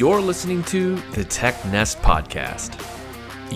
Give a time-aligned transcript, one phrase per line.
[0.00, 2.72] You're listening to the Tech Nest Podcast.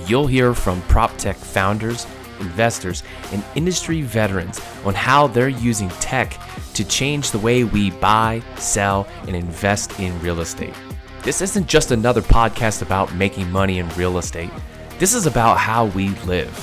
[0.06, 2.06] You'll hear from prop tech founders,
[2.38, 3.02] investors,
[3.32, 6.38] and industry veterans on how they're using tech
[6.74, 10.74] to change the way we buy, sell, and invest in real estate.
[11.22, 14.50] This isn't just another podcast about making money in real estate.
[14.98, 16.54] This is about how we live.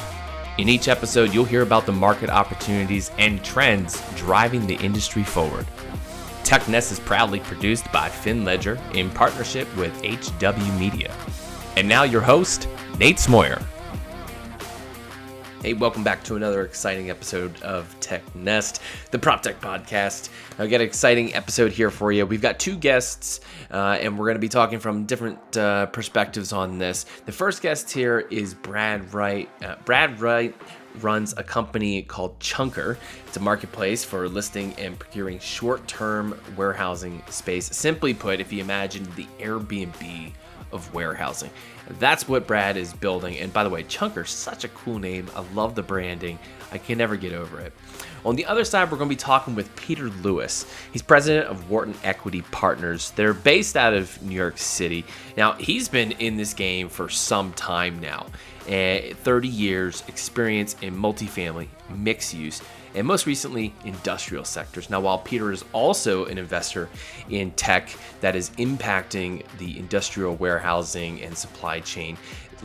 [0.60, 5.66] In each episode, you'll hear about the market opportunities and trends driving the industry forward.
[6.52, 11.16] TechNest is proudly produced by Finn Ledger in partnership with HW Media.
[11.78, 12.68] And now your host,
[13.00, 13.64] Nate Smoyer.
[15.62, 20.28] Hey, welcome back to another exciting episode of Tech Nest, the Prop Tech Podcast.
[20.60, 22.26] I've got an exciting episode here for you.
[22.26, 23.40] We've got two guests,
[23.72, 27.06] uh, and we're going to be talking from different uh, perspectives on this.
[27.28, 29.50] The first guest here is Brad Wright.
[29.64, 30.54] Uh, Brad Wright
[31.00, 32.98] runs a company called Chunker.
[33.28, 37.68] It's a marketplace for listing and procuring short term warehousing space.
[37.76, 40.32] Simply put, if you imagine the Airbnb
[40.72, 41.50] of warehousing.
[42.00, 43.38] That's what Brad is building.
[43.40, 45.30] And by the way, Chunker, such a cool name.
[45.36, 46.40] I love the branding.
[46.72, 47.74] I can never get over it.
[48.24, 50.72] On the other side, we're going to be talking with Peter Lewis.
[50.94, 53.12] He's president of Wharton Equity Partners.
[53.12, 55.04] They're based out of New York City.
[55.36, 58.28] Now, he's been in this game for some time now.
[58.72, 62.62] Uh, 30 years experience in multifamily, mixed use,
[62.96, 64.90] and most recently industrial sectors.
[64.90, 66.88] Now, while Peter is also an investor
[67.30, 72.18] in tech that is impacting the industrial warehousing and supply chain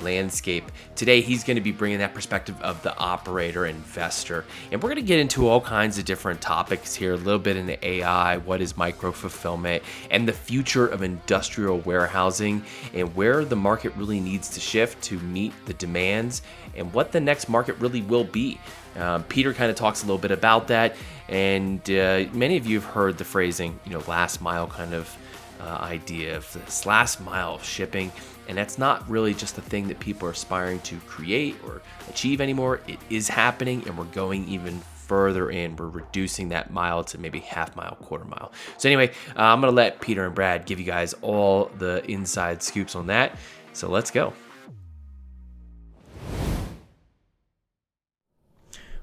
[0.02, 4.44] landscape, today he's going to be bringing that perspective of the operator investor.
[4.70, 7.56] And we're going to get into all kinds of different topics here a little bit
[7.56, 13.56] into AI, what is micro fulfillment, and the future of industrial warehousing, and where the
[13.56, 16.42] market really needs to shift to meet the demands,
[16.74, 18.60] and what the next market really will be.
[18.96, 20.96] Um, Peter kind of talks a little bit about that,
[21.28, 25.16] and uh, many of you have heard the phrasing, you know, last mile kind of
[25.60, 28.12] uh, idea of this last mile shipping.
[28.48, 32.40] And that's not really just a thing that people are aspiring to create or achieve
[32.40, 32.80] anymore.
[32.86, 35.76] It is happening, and we're going even further in.
[35.76, 38.52] We're reducing that mile to maybe half mile, quarter mile.
[38.78, 42.04] So, anyway, uh, I'm going to let Peter and Brad give you guys all the
[42.10, 43.36] inside scoops on that.
[43.72, 44.32] So, let's go.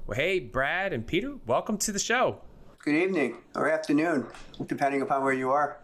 [0.05, 2.41] Well, hey, Brad and Peter, welcome to the show.
[2.79, 4.27] Good evening or afternoon,
[4.65, 5.79] depending upon where you are.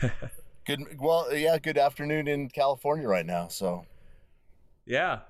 [0.76, 1.00] good.
[1.00, 3.48] Well, yeah, good afternoon in California right now.
[3.48, 3.84] So,
[4.86, 5.20] yeah.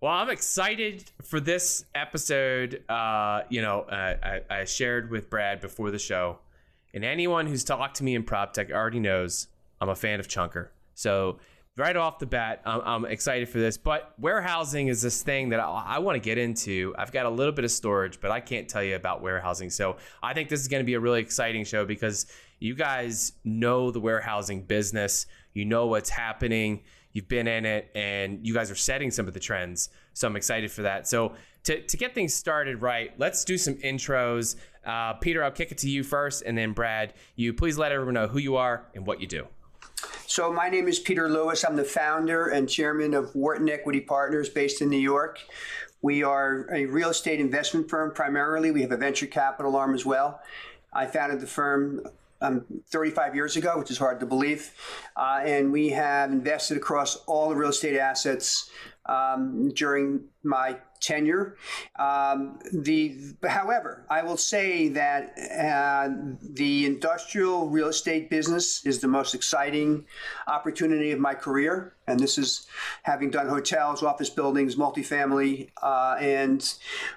[0.00, 2.82] Well, I'm excited for this episode.
[2.88, 6.38] Uh, you know, uh, I, I shared with Brad before the show,
[6.94, 9.48] and anyone who's talked to me in prop tech already knows
[9.80, 10.68] I'm a fan of Chunker.
[10.94, 11.38] So
[11.76, 13.76] right off the bat, I'm, I'm, excited for this.
[13.76, 16.94] But warehousing is this thing that I, I want to get into.
[16.96, 19.68] I've got a little bit of storage, but I can't tell you about warehousing.
[19.68, 22.26] So I think this is going to be a really exciting show because
[22.58, 25.26] you guys know the warehousing business.
[25.52, 26.82] You know what's happening.
[27.12, 29.88] You've been in it, and you guys are setting some of the trends.
[30.12, 31.08] So I'm excited for that.
[31.08, 31.32] So
[31.64, 34.56] to, to get things started right, let's do some intros.
[34.84, 38.14] Uh, Peter, I'll kick it to you first, and then Brad, you please let everyone
[38.14, 39.46] know who you are and what you do.
[40.26, 41.64] So, my name is Peter Lewis.
[41.64, 45.40] I'm the founder and chairman of Wharton Equity Partners based in New York.
[46.02, 48.70] We are a real estate investment firm primarily.
[48.70, 50.40] We have a venture capital arm as well.
[50.92, 52.02] I founded the firm
[52.40, 54.72] um, 35 years ago, which is hard to believe.
[55.16, 58.70] Uh, and we have invested across all the real estate assets
[59.06, 61.56] um, during my tenure.
[61.98, 63.16] Um, the,
[63.46, 66.08] however, I will say that uh,
[66.42, 70.06] the industrial real estate business is the most exciting
[70.46, 72.66] opportunity of my career, and this is
[73.02, 76.74] having done hotels, office buildings, multifamily, uh, and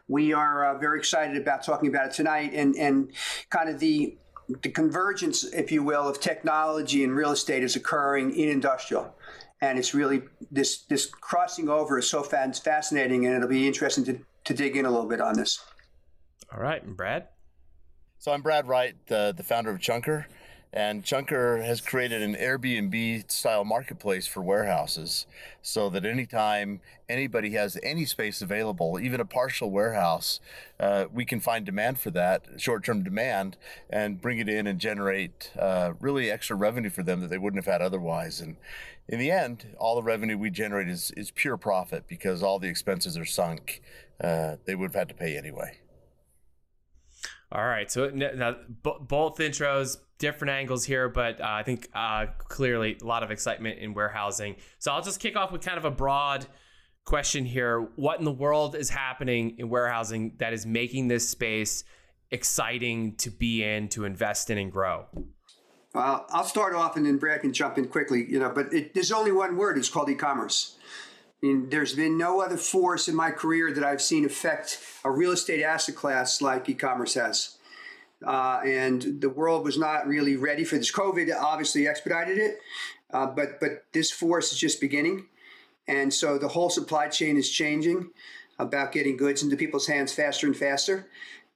[0.08, 3.12] we are uh, very excited about talking about it tonight and and
[3.50, 4.18] kind of the
[4.62, 9.14] the convergence, if you will, of technology and real estate is occurring in industrial.
[9.62, 14.20] And it's really this this crossing over is so fascinating, and it'll be interesting to,
[14.46, 15.60] to dig in a little bit on this.
[16.54, 17.28] All right, and Brad.
[18.18, 20.26] So I'm Brad Wright, the the founder of Chunker.
[20.72, 25.26] And Chunker has created an Airbnb style marketplace for warehouses
[25.64, 30.40] so that anytime anybody has any space available, even a partial warehouse,
[30.80, 33.58] uh, we can find demand for that, short term demand,
[33.90, 37.64] and bring it in and generate uh, really extra revenue for them that they wouldn't
[37.64, 38.40] have had otherwise.
[38.40, 38.56] And
[39.08, 42.70] in the end, all the revenue we generate is, is pure profit because all the
[42.70, 43.82] expenses are sunk.
[44.24, 45.80] Uh, they would have had to pay anyway.
[47.52, 47.92] All right.
[47.92, 53.24] So now, both intros, different angles here, but uh, I think uh, clearly a lot
[53.24, 54.58] of excitement in warehousing.
[54.78, 56.46] So I'll just kick off with kind of a broad
[57.06, 57.90] question here.
[57.96, 61.84] What in the world is happening in warehousing that is making this space
[62.32, 65.06] exciting to be in, to invest in, and grow?
[65.96, 68.26] Well, I'll start off and then Brad can jump in quickly.
[68.30, 69.78] You know, but it, there's only one word.
[69.78, 70.78] It's called e-commerce.
[71.42, 75.10] I mean, there's been no other force in my career that I've seen affect a
[75.10, 77.56] real estate asset class like e-commerce has.
[78.26, 80.92] Uh, and the world was not really ready for this.
[80.92, 82.60] COVID obviously expedited it,
[83.12, 85.28] uh, but but this force is just beginning,
[85.88, 88.12] and so the whole supply chain is changing
[88.58, 91.08] about getting goods into people's hands faster and faster.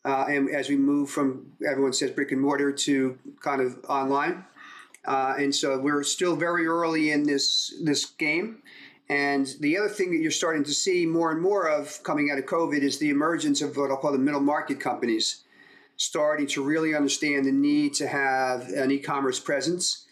[0.06, 4.45] Uh, and as we move from everyone says brick and mortar to kind of online,
[5.06, 8.62] uh, and so we're still very early in this this game.
[9.10, 12.39] And the other thing that you're starting to see more and more of coming out
[12.39, 15.44] of COVID is the emergence of what I'll call the middle market companies
[15.98, 20.06] starting to really understand the need to have an e commerce presence.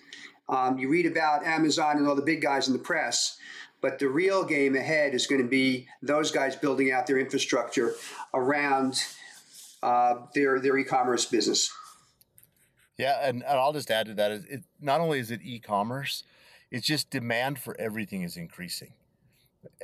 [0.49, 3.37] Um, you read about Amazon and all the big guys in the press,
[3.81, 7.95] but the real game ahead is going to be those guys building out their infrastructure
[8.33, 9.01] around
[9.81, 11.71] uh, their, their e commerce business.
[13.01, 16.23] Yeah, and, and I'll just add to that: it, not only is it e-commerce,
[16.69, 18.93] it's just demand for everything is increasing.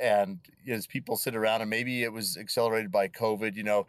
[0.00, 3.88] And as people sit around, and maybe it was accelerated by COVID, you know,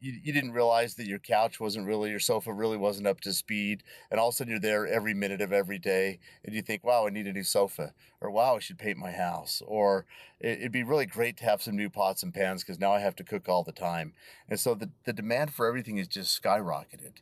[0.00, 3.32] you, you didn't realize that your couch wasn't really, your sofa really wasn't up to
[3.32, 3.82] speed.
[4.10, 6.18] And all of a sudden you're there every minute of every day.
[6.44, 7.94] And you think, wow, I need a new sofa.
[8.20, 9.62] Or wow, I should paint my house.
[9.66, 10.06] Or
[10.40, 13.16] it'd be really great to have some new pots and pans because now I have
[13.16, 14.12] to cook all the time.
[14.48, 17.20] And so the, the demand for everything is just skyrocketed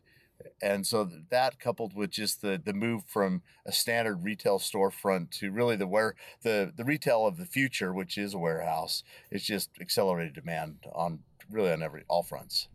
[0.63, 5.51] and so that coupled with just the the move from a standard retail storefront to
[5.51, 9.71] really the where the the retail of the future which is a warehouse it's just
[9.81, 11.21] accelerated demand on
[11.51, 12.69] really on every all fronts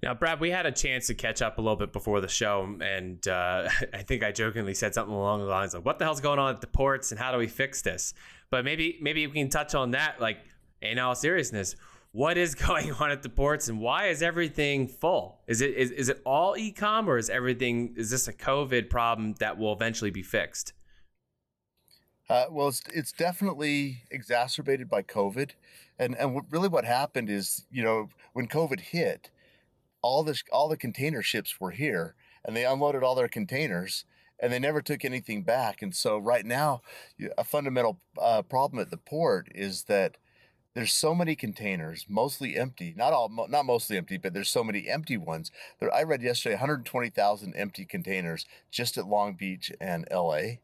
[0.00, 2.76] now, Brad, we had a chance to catch up a little bit before the show,
[2.80, 6.20] and uh, I think I jokingly said something along the lines of, "What the hell's
[6.20, 8.14] going on at the ports, and how do we fix this?"
[8.50, 10.20] But maybe, maybe we can touch on that.
[10.20, 10.38] Like,
[10.80, 11.74] in all seriousness,
[12.12, 15.40] what is going on at the ports and why is everything full?
[15.48, 19.34] Is it is, is it all e-com or is everything is this a COVID problem
[19.40, 20.72] that will eventually be fixed?
[22.28, 25.52] Uh, well, it's, it's definitely exacerbated by COVID,
[25.98, 29.30] and and what, really what happened is you know when COVID hit,
[30.02, 32.14] all this all the container ships were here
[32.44, 34.04] and they unloaded all their containers
[34.40, 36.82] and they never took anything back, and so right now
[37.38, 40.16] a fundamental uh, problem at the port is that
[40.74, 42.94] there's so many containers, mostly empty.
[42.96, 45.50] Not all, not mostly empty, but there's so many empty ones.
[45.80, 50.60] There, I read yesterday 120,000 empty containers just at Long Beach and L.A.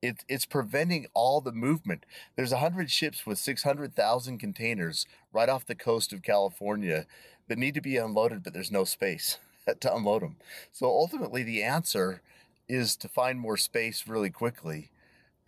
[0.00, 2.06] It, it's preventing all the movement.
[2.36, 7.06] There's 100 ships with 600,000 containers right off the coast of California
[7.48, 9.38] that need to be unloaded, but there's no space
[9.80, 10.36] to unload them.
[10.72, 12.22] So ultimately, the answer
[12.68, 14.90] is to find more space really quickly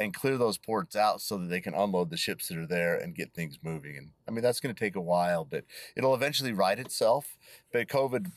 [0.00, 2.96] and clear those ports out so that they can unload the ships that are there
[2.96, 3.98] and get things moving.
[3.98, 5.64] And I mean, that's going to take a while, but
[5.94, 7.36] it'll eventually right itself.
[7.70, 8.32] But COVID,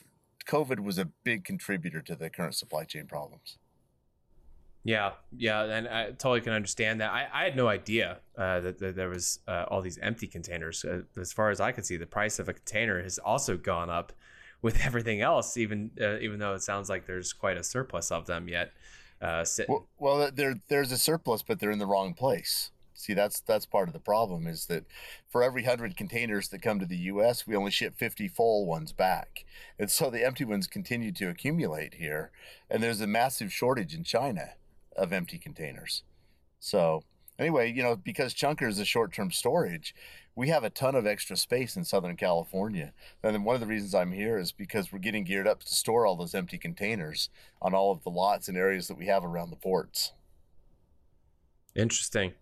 [0.46, 3.56] COVID was a big contributor to the current supply chain problems.
[4.86, 7.10] Yeah, yeah, and I totally can understand that.
[7.10, 10.84] I, I had no idea uh, that, that, there was uh, all these empty containers.
[10.84, 13.88] Uh, as far as I could see, the price of a container has also gone
[13.88, 14.12] up
[14.60, 15.56] with everything else.
[15.56, 18.72] Even uh, even though it sounds like there's quite a surplus of them yet
[19.22, 22.70] uh, Well, well, there there's a surplus, but they're in the wrong place.
[22.92, 24.84] See, that's that's part of the problem is that
[25.28, 28.92] for every hundred containers that come to the U.S., we only ship 50 full ones
[28.92, 29.46] back,
[29.78, 32.30] and so the empty ones continue to accumulate here,
[32.70, 34.52] and there's a massive shortage in China
[34.96, 36.02] of empty containers.
[36.60, 37.02] So
[37.38, 39.94] anyway, you know, because Chunker is a short-term storage,
[40.36, 42.92] we have a ton of extra space in Southern California.
[43.22, 45.74] And then one of the reasons I'm here is because we're getting geared up to
[45.74, 47.28] store all those empty containers
[47.62, 50.12] on all of the lots and areas that we have around the ports.
[51.76, 52.32] Interesting.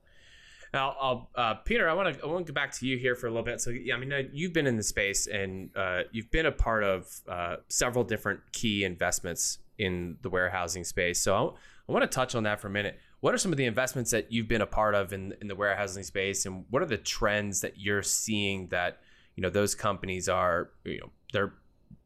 [0.73, 3.27] Now, uh, Peter, I want to I want to go back to you here for
[3.27, 3.61] a little bit.
[3.61, 6.83] So, yeah, I mean, you've been in the space and uh, you've been a part
[6.83, 11.21] of uh, several different key investments in the warehousing space.
[11.21, 11.57] So,
[11.89, 12.99] I, want to touch on that for a minute.
[13.21, 15.55] What are some of the investments that you've been a part of in, in the
[15.55, 19.01] warehousing space and what are the trends that you're seeing that
[19.37, 21.55] you know those companies are you know they're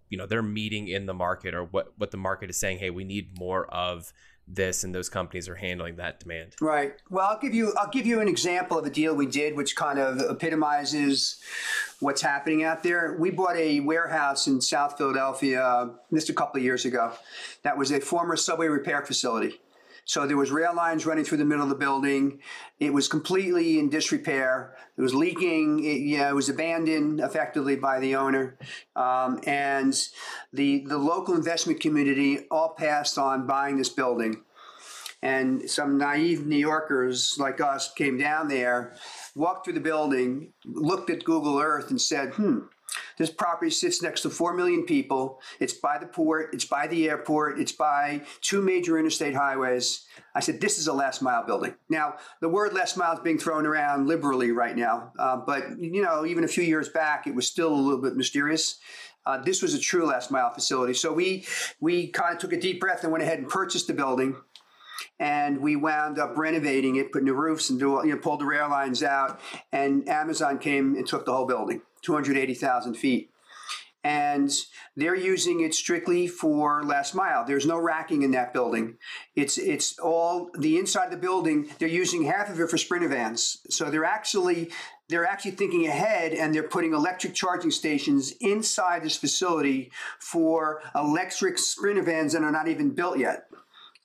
[0.08, 2.90] you know they're meeting in the market or what what the market is saying hey
[2.90, 4.12] we need more of
[4.48, 6.54] this and those companies are handling that demand?
[6.60, 6.94] Right.
[7.10, 9.74] Well i'll give you i'll give you an example of a deal we did which
[9.74, 11.40] kind of epitomizes
[11.98, 13.16] what's happening out there.
[13.18, 17.12] We bought a warehouse in south philadelphia uh, just a couple of years ago.
[17.62, 19.60] That was a former subway repair facility
[20.06, 22.38] so there was rail lines running through the middle of the building.
[22.78, 24.76] It was completely in disrepair.
[24.96, 25.84] It was leaking.
[25.84, 28.56] It, yeah, it was abandoned effectively by the owner,
[28.94, 29.92] um, and
[30.52, 34.42] the the local investment community all passed on buying this building.
[35.22, 38.94] And some naive New Yorkers like us came down there,
[39.34, 42.58] walked through the building, looked at Google Earth, and said, hmm,
[43.18, 45.40] this property sits next to 4 million people.
[45.60, 50.04] It's by the port, it's by the airport, it's by two major interstate highways.
[50.34, 51.74] I said, this is a last mile building.
[51.88, 56.02] Now, the word last mile is being thrown around liberally right now, uh, but you
[56.02, 58.78] know, even a few years back, it was still a little bit mysterious.
[59.26, 60.94] Uh, this was a true last mile facility.
[60.94, 61.46] So we
[61.80, 64.36] we kind of took a deep breath and went ahead and purchased the building.
[65.18, 68.46] And we wound up renovating it, put new roofs and do, you know, pulled the
[68.46, 69.40] rail lines out.
[69.72, 73.30] And Amazon came and took the whole building, 280,000 feet
[74.06, 74.52] and
[74.94, 77.44] they're using it strictly for last mile.
[77.44, 78.98] There's no racking in that building.
[79.34, 81.68] It's it's all the inside of the building.
[81.80, 83.58] They're using half of it for sprinter vans.
[83.68, 84.70] So they're actually
[85.08, 91.58] they're actually thinking ahead and they're putting electric charging stations inside this facility for electric
[91.58, 93.48] sprinter vans that are not even built yet.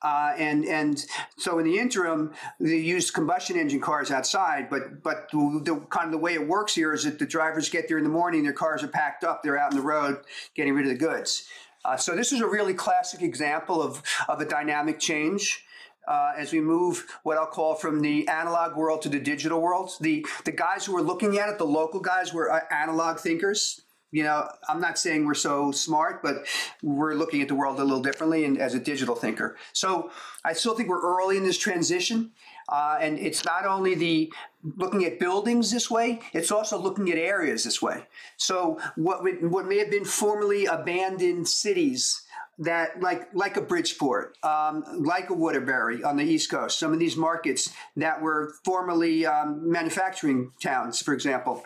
[0.03, 1.05] Uh, and and
[1.37, 4.69] so in the interim, they use combustion engine cars outside.
[4.69, 7.69] But but the, the, kind of the way it works here is that the drivers
[7.69, 10.21] get there in the morning, their cars are packed up, they're out on the road
[10.55, 11.47] getting rid of the goods.
[11.85, 15.65] Uh, so this is a really classic example of of a dynamic change.
[16.07, 19.91] Uh, as we move what I'll call from the analog world to the digital world,
[20.01, 23.81] the the guys who were looking at it, the local guys, were uh, analog thinkers
[24.11, 26.45] you know, I'm not saying we're so smart, but
[26.83, 29.57] we're looking at the world a little differently and as a digital thinker.
[29.73, 30.11] So
[30.43, 32.31] I still think we're early in this transition.
[32.69, 34.31] Uh, and it's not only the
[34.77, 38.05] looking at buildings this way, it's also looking at areas this way.
[38.37, 42.21] So what, what may have been formerly abandoned cities
[42.59, 46.99] that like like a Bridgeport, um, like a Waterbury on the East Coast, some of
[46.99, 51.63] these markets that were formerly um, manufacturing towns, for example,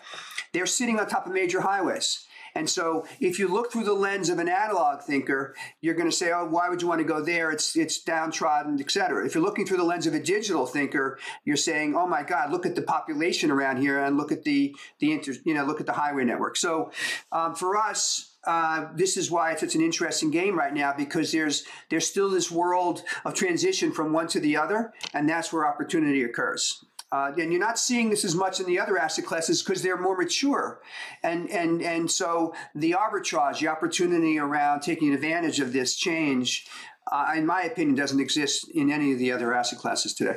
[0.53, 2.25] they're sitting on top of major highways.
[2.55, 6.15] And so if you look through the lens of an analog thinker, you're going to
[6.15, 7.51] say, oh, why would you want to go there?
[7.51, 9.25] It's, it's downtrodden, et cetera.
[9.25, 12.51] If you're looking through the lens of a digital thinker, you're saying, oh my God,
[12.51, 15.81] look at the population around here and look at the, the inter, you know, look
[15.81, 16.55] at the highway network.
[16.55, 16.91] So
[17.31, 21.31] um, for us, uh, this is why it's such an interesting game right now because
[21.31, 25.67] there's there's still this world of transition from one to the other, and that's where
[25.67, 26.85] opportunity occurs.
[27.15, 29.95] Uh, and you're not seeing this as much in the other asset classes because they're
[29.97, 30.81] more mature,
[31.23, 36.67] and and and so the arbitrage, the opportunity around taking advantage of this change,
[37.09, 40.35] uh, in my opinion, doesn't exist in any of the other asset classes today.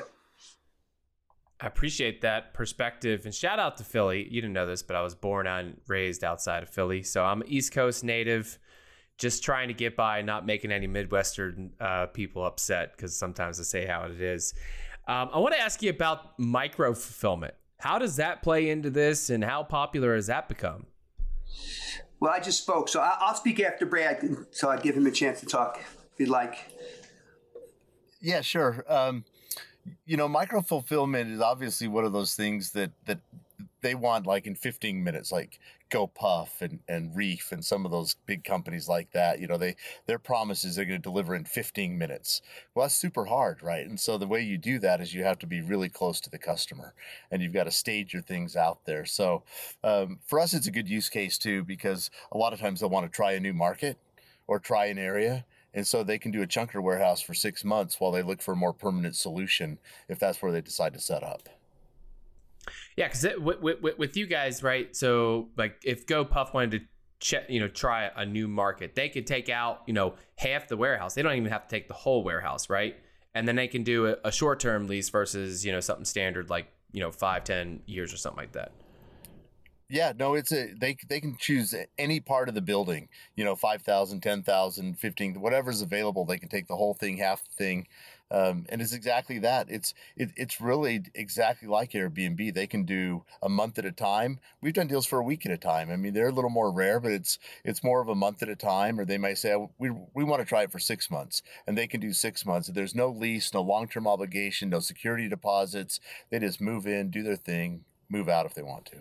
[1.61, 4.29] I appreciate that perspective and shout out to Philly.
[4.31, 7.41] You didn't know this, but I was born and raised outside of Philly, so I'm
[7.41, 8.57] an East Coast native.
[9.17, 13.59] Just trying to get by, and not making any Midwestern uh, people upset because sometimes
[13.59, 14.55] I say how it is.
[15.09, 17.55] Um, I want to ask you about micro fulfillment.
[17.79, 20.85] How does that play into this, and how popular has that become?
[22.21, 25.41] Well, I just spoke, so I'll speak after Brad, so I'd give him a chance
[25.41, 26.57] to talk if you'd like.
[28.21, 28.85] Yeah, sure.
[28.87, 29.25] Um,
[30.05, 33.21] you know, micro fulfillment is obviously one of those things that that
[33.81, 35.59] they want like in 15 minutes, like
[35.91, 39.41] GoPuff and, and Reef and some of those big companies like that.
[39.41, 42.43] You know, they their promises they're going to deliver in 15 minutes.
[42.75, 43.87] Well, that's super hard, right?
[43.87, 46.31] And so the way you do that is you have to be really close to
[46.31, 46.95] the customer,
[47.31, 49.05] and you've got to stage your things out there.
[49.05, 49.45] So
[49.85, 52.91] um, for us, it's a good use case too because a lot of times they'll
[52.91, 53.99] want to try a new market
[54.47, 55.45] or try an area.
[55.75, 58.53] And so they can do a chunker warehouse for six months while they look for
[58.53, 61.49] a more permanent solution if that's where they decide to set up.
[62.97, 64.95] Yeah, because with, with, with you guys, right?
[64.97, 66.81] So like, if GoPuff wanted to
[67.21, 70.77] check, you know, try a new market, they could take out, you know, half the
[70.77, 71.15] warehouse.
[71.15, 72.97] They don't even have to take the whole warehouse, right?
[73.35, 76.51] And then they can do a, a short term lease versus you know something standard
[76.51, 78.73] like you know five, ten years or something like that.
[79.91, 83.57] Yeah, no, it's a they they can choose any part of the building, you know,
[83.57, 87.87] 5,000, 10,000, 15, whatever's available, they can take the whole thing, half the thing.
[88.31, 89.71] Um, and it's exactly that.
[89.71, 92.53] It's it, it's really exactly like Airbnb.
[92.53, 94.39] They can do a month at a time.
[94.61, 95.91] We've done deals for a week at a time.
[95.91, 98.49] I mean, they're a little more rare, but it's it's more of a month at
[98.49, 99.01] a time.
[99.01, 101.77] Or they might say, oh, we we want to try it for six months, and
[101.77, 102.69] they can do six months.
[102.69, 106.01] There's no lease, no long term obligation, no security deposits.
[106.31, 108.99] They just move in, do their thing, move out if they want to.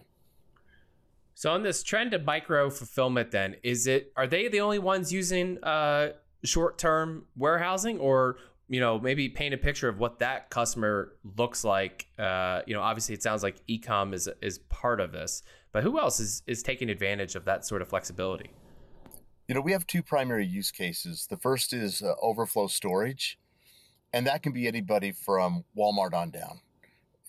[1.36, 5.12] So on this trend of micro fulfillment, then is it are they the only ones
[5.12, 8.38] using uh, short term warehousing, or
[8.70, 12.08] you know, maybe paint a picture of what that customer looks like.
[12.20, 16.00] Uh, you know, obviously it sounds like ecom is is part of this, but who
[16.00, 18.52] else is is taking advantage of that sort of flexibility?
[19.48, 21.28] You know, we have two primary use cases.
[21.30, 23.40] The first is uh, overflow storage,
[24.12, 26.60] and that can be anybody from Walmart on down.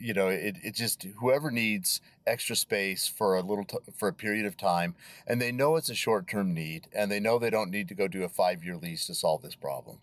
[0.00, 4.12] You know, it, it just whoever needs extra space for a little t- for a
[4.12, 7.50] period of time, and they know it's a short term need, and they know they
[7.50, 10.00] don't need to go do a five year lease to solve this problem.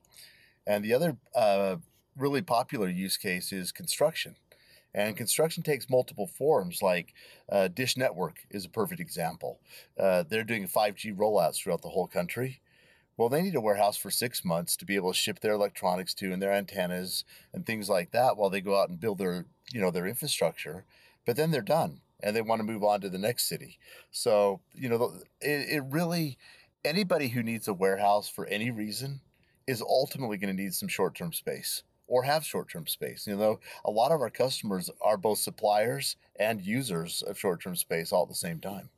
[0.67, 1.77] And the other uh,
[2.17, 4.35] really popular use case is construction.
[4.93, 7.13] And construction takes multiple forms, like
[7.51, 9.59] uh, Dish Network is a perfect example.
[9.99, 12.61] Uh, they're doing 5G rollouts throughout the whole country.
[13.17, 16.13] Well, they need a warehouse for six months to be able to ship their electronics
[16.15, 19.45] to and their antennas and things like that while they go out and build their,
[19.71, 20.85] you know, their infrastructure.
[21.25, 23.79] But then they're done and they want to move on to the next city.
[24.11, 26.37] So, you know, it, it really,
[26.85, 29.21] anybody who needs a warehouse for any reason
[29.67, 33.27] is ultimately going to need some short term space or have short term space.
[33.27, 37.75] You know, a lot of our customers are both suppliers and users of short term
[37.75, 38.89] space all at the same time.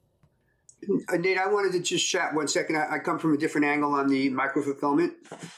[1.09, 2.75] Uh, Nate, I wanted to just chat one second.
[2.75, 5.13] I, come from a different angle on the micro fulfillment.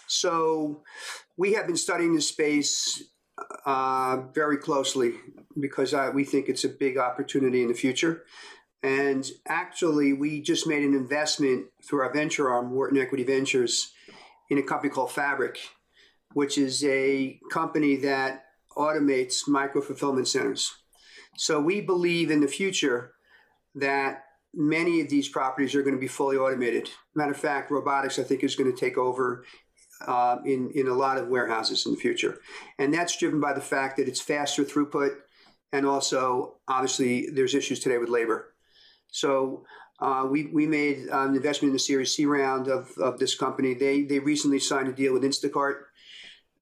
[0.08, 0.84] So
[1.36, 3.04] we have been studying this space
[3.66, 5.16] uh, very closely
[5.60, 8.24] because we think it's a big opportunity in the future.
[8.82, 13.92] And actually, we just made an investment through our venture arm, Wharton Equity Ventures,
[14.50, 15.60] in a company called Fabric
[16.34, 18.46] which is a company that
[18.78, 20.74] automates micro fulfillment centers.
[21.38, 23.14] So we believe in the future
[23.76, 26.90] that many of these properties are going to be fully automated.
[27.16, 29.46] Matter of fact, robotics, I think, is going to take over
[30.06, 32.40] uh, in, in a lot of warehouses in the future.
[32.78, 35.16] And that's driven by the fact that it's faster throughput.
[35.72, 38.54] And also, obviously, there's issues today with labor.
[39.12, 39.66] So
[40.02, 43.74] uh, we, we made an investment in the Series C round of, of this company.
[43.74, 45.82] They, they recently signed a deal with Instacart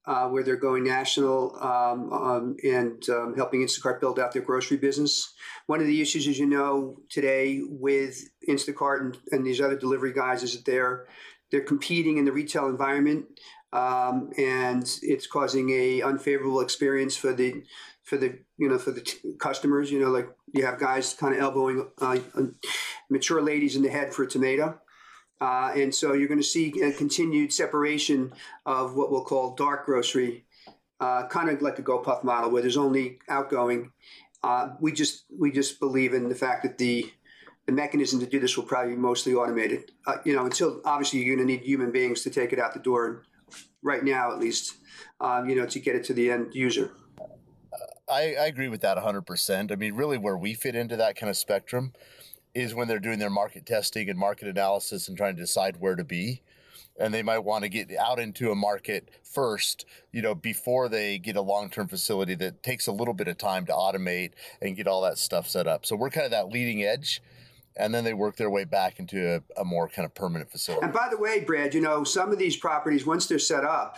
[0.08, 4.78] uh, where they're going national um, um, and um, helping Instacart build out their grocery
[4.78, 5.34] business.
[5.66, 10.14] One of the issues, as you know, today with Instacart and, and these other delivery
[10.14, 11.08] guys is that they're
[11.52, 13.26] they're competing in the retail environment,
[13.72, 17.64] um, and it's causing a unfavorable experience for the
[18.04, 19.92] for the you know for the t- customers.
[19.92, 22.18] You know, like you have guys kind of elbowing uh,
[23.10, 24.80] mature ladies in the head for a tomato.
[25.40, 28.34] Uh, and so you're going to see a continued separation
[28.66, 30.46] of what we'll call dark grocery,
[31.00, 33.92] uh, kind of like the GoPuff model, where there's only outgoing.
[34.44, 37.12] Uh, we just we just believe in the fact that the
[37.68, 39.92] the mechanism to do this will probably be mostly automated.
[40.08, 42.74] Uh, you know, until obviously you're going to need human beings to take it out
[42.74, 43.24] the door.
[43.84, 44.74] Right now, at least,
[45.22, 46.92] um, you know, to get it to the end user.
[48.10, 49.72] I, I agree with that 100%.
[49.72, 51.94] I mean, really, where we fit into that kind of spectrum
[52.54, 55.96] is when they're doing their market testing and market analysis and trying to decide where
[55.96, 56.42] to be
[57.00, 61.18] and they might want to get out into a market first, you know, before they
[61.18, 64.32] get a long-term facility that takes a little bit of time to automate
[64.62, 65.86] and get all that stuff set up.
[65.86, 67.22] So we're kind of that leading edge
[67.76, 70.84] and then they work their way back into a, a more kind of permanent facility.
[70.84, 73.98] And by the way, Brad, you know, some of these properties once they're set up,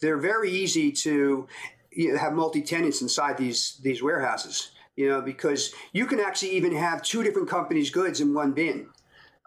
[0.00, 1.46] they're very easy to
[1.92, 6.74] you know, have multi-tenants inside these these warehouses you know, because you can actually even
[6.74, 8.88] have two different companies' goods in one bin.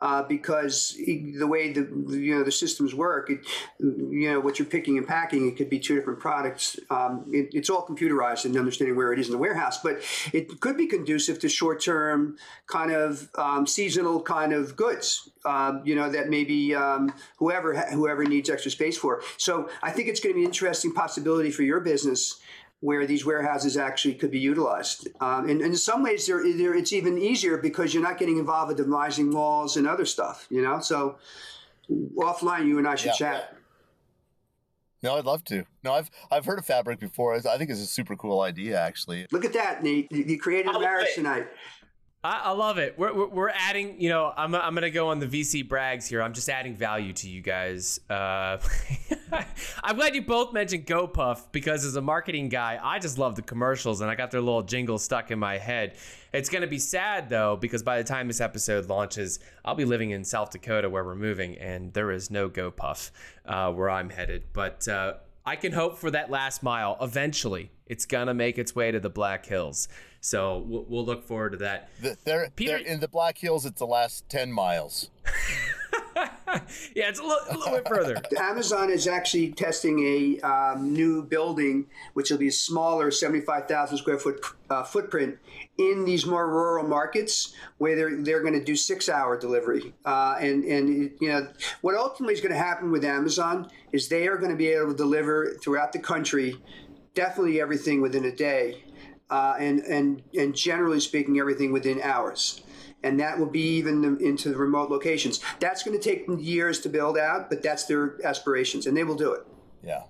[0.02, 1.82] Uh, because the way the
[2.18, 3.40] you know the systems work, it,
[3.82, 6.80] you know what you're picking and packing, it could be two different products.
[6.90, 10.62] Um, it, it's all computerized and understanding where it is in the warehouse, but it
[10.62, 15.30] could be conducive to short-term kind of um, seasonal kind of goods.
[15.44, 19.22] Um, you know that maybe um, whoever whoever needs extra space for.
[19.36, 22.40] So I think it's going to be an interesting possibility for your business
[22.82, 25.08] where these warehouses actually could be utilized.
[25.20, 28.38] Um, and, and, in some ways, they're, they're, it's even easier because you're not getting
[28.38, 30.80] involved with demising walls and other stuff, you know?
[30.80, 31.18] So
[32.16, 33.14] offline, you and I should yeah.
[33.14, 33.56] chat.
[35.02, 35.66] No, I'd love to.
[35.84, 37.34] No, I've I've heard of Fabric before.
[37.34, 39.28] I think it's a super cool idea, actually.
[39.32, 40.12] Look at that, Nate.
[40.12, 41.48] You created a marriage tonight.
[42.22, 42.96] I, I, love it.
[42.98, 46.22] We're, we're, adding, you know, I'm, I'm going to go on the VC brags here.
[46.22, 48.02] I'm just adding value to you guys.
[48.10, 48.58] Uh,
[49.84, 53.42] I'm glad you both mentioned GoPuff because as a marketing guy, I just love the
[53.42, 55.96] commercials and I got their little jingle stuck in my head.
[56.34, 59.86] It's going to be sad though, because by the time this episode launches, I'll be
[59.86, 63.12] living in South Dakota where we're moving and there is no GoPuff
[63.46, 64.44] uh, where I'm headed.
[64.52, 65.14] But uh,
[65.46, 66.98] I can hope for that last mile.
[67.00, 69.88] Eventually, it's going to make its way to the Black Hills.
[70.22, 71.90] So we'll, we'll look forward to that.
[72.02, 73.66] The, they're, Peter, they're in the Black Hills.
[73.66, 75.10] It's the last ten miles.
[76.96, 78.22] yeah, it's a little, a little, bit further.
[78.38, 83.98] Amazon is actually testing a um, new building, which will be a smaller, seventy-five thousand
[83.98, 85.38] square foot uh, footprint
[85.78, 89.94] in these more rural markets, where they're they're going to do six-hour delivery.
[90.06, 91.48] Uh, and and you know
[91.82, 94.92] what ultimately is going to happen with Amazon is they are going to be able
[94.92, 96.58] to deliver throughout the country,
[97.14, 98.84] definitely everything within a day
[99.30, 102.62] uh, and and and generally speaking, everything within hours.
[103.02, 105.40] And that will be even into the remote locations.
[105.62, 109.16] That's going to take years to build out, but that's their aspirations, and they will
[109.16, 109.48] do it.
[109.82, 110.04] Yeah.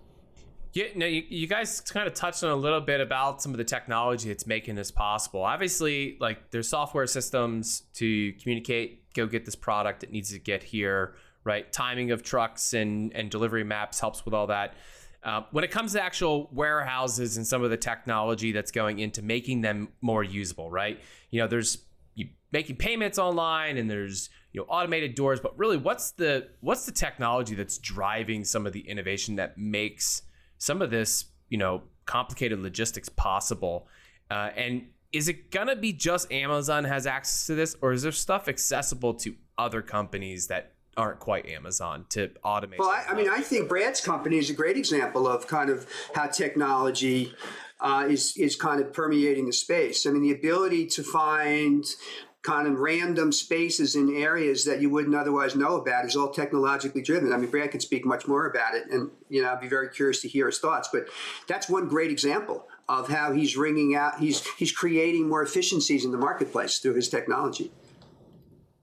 [0.73, 3.57] Yeah, no, you, you guys kind of touched on a little bit about some of
[3.57, 5.43] the technology that's making this possible.
[5.43, 10.61] Obviously, like there's software systems to communicate, go get this product that needs to get
[10.61, 11.71] here, right?
[11.73, 14.75] Timing of trucks and and delivery maps helps with all that.
[15.23, 19.21] Uh, when it comes to actual warehouses and some of the technology that's going into
[19.21, 20.99] making them more usable, right?
[21.29, 21.79] You know, there's
[22.51, 26.91] making payments online and there's you know automated doors, but really, what's the what's the
[26.91, 30.23] technology that's driving some of the innovation that makes
[30.57, 33.87] some of this you know complicated logistics possible?
[34.31, 38.11] Uh, and is it gonna be just Amazon has access to this, or is there
[38.11, 42.77] stuff accessible to other companies that aren't quite Amazon to automate.
[42.77, 45.87] Well, I, I, mean, I think Brad's company is a great example of kind of
[46.13, 47.33] how technology
[47.79, 50.05] uh, is is kind of permeating the space.
[50.05, 51.85] I mean, the ability to find
[52.41, 57.01] kind of random spaces in areas that you wouldn't otherwise know about is all technologically
[57.01, 57.31] driven.
[57.31, 59.89] I mean, Brad could speak much more about it, and you know, I'd be very
[59.89, 60.89] curious to hear his thoughts.
[60.91, 61.07] But
[61.47, 64.19] that's one great example of how he's ringing out.
[64.19, 67.71] He's he's creating more efficiencies in the marketplace through his technology.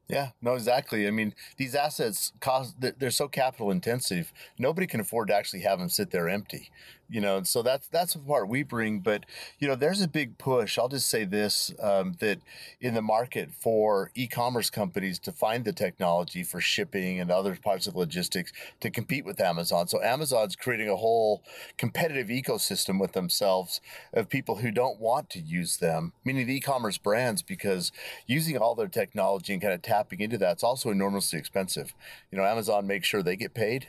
[0.09, 1.09] Yeah, no, exactly.
[1.09, 4.33] I mean, these assets cost, they're so capital intensive.
[4.59, 6.71] Nobody can afford to actually have them sit there empty
[7.09, 9.25] you know so that's that's the part we bring but
[9.59, 12.41] you know there's a big push i'll just say this um, that
[12.81, 17.87] in the market for e-commerce companies to find the technology for shipping and other parts
[17.87, 19.87] of logistics to compete with amazon.
[19.89, 21.43] So amazon's creating a whole
[21.79, 23.81] competitive ecosystem with themselves
[24.13, 27.93] of people who don't want to use them meaning the e-commerce brands because
[28.27, 31.95] using all their technology and kind of tapping into that's also enormously expensive.
[32.31, 33.89] You know amazon makes sure they get paid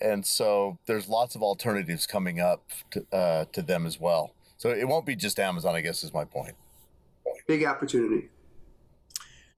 [0.00, 4.34] and so there's lots of alternatives coming up to, uh, to them as well.
[4.56, 6.54] So it won't be just Amazon, I guess, is my point.
[7.46, 8.28] Big opportunity.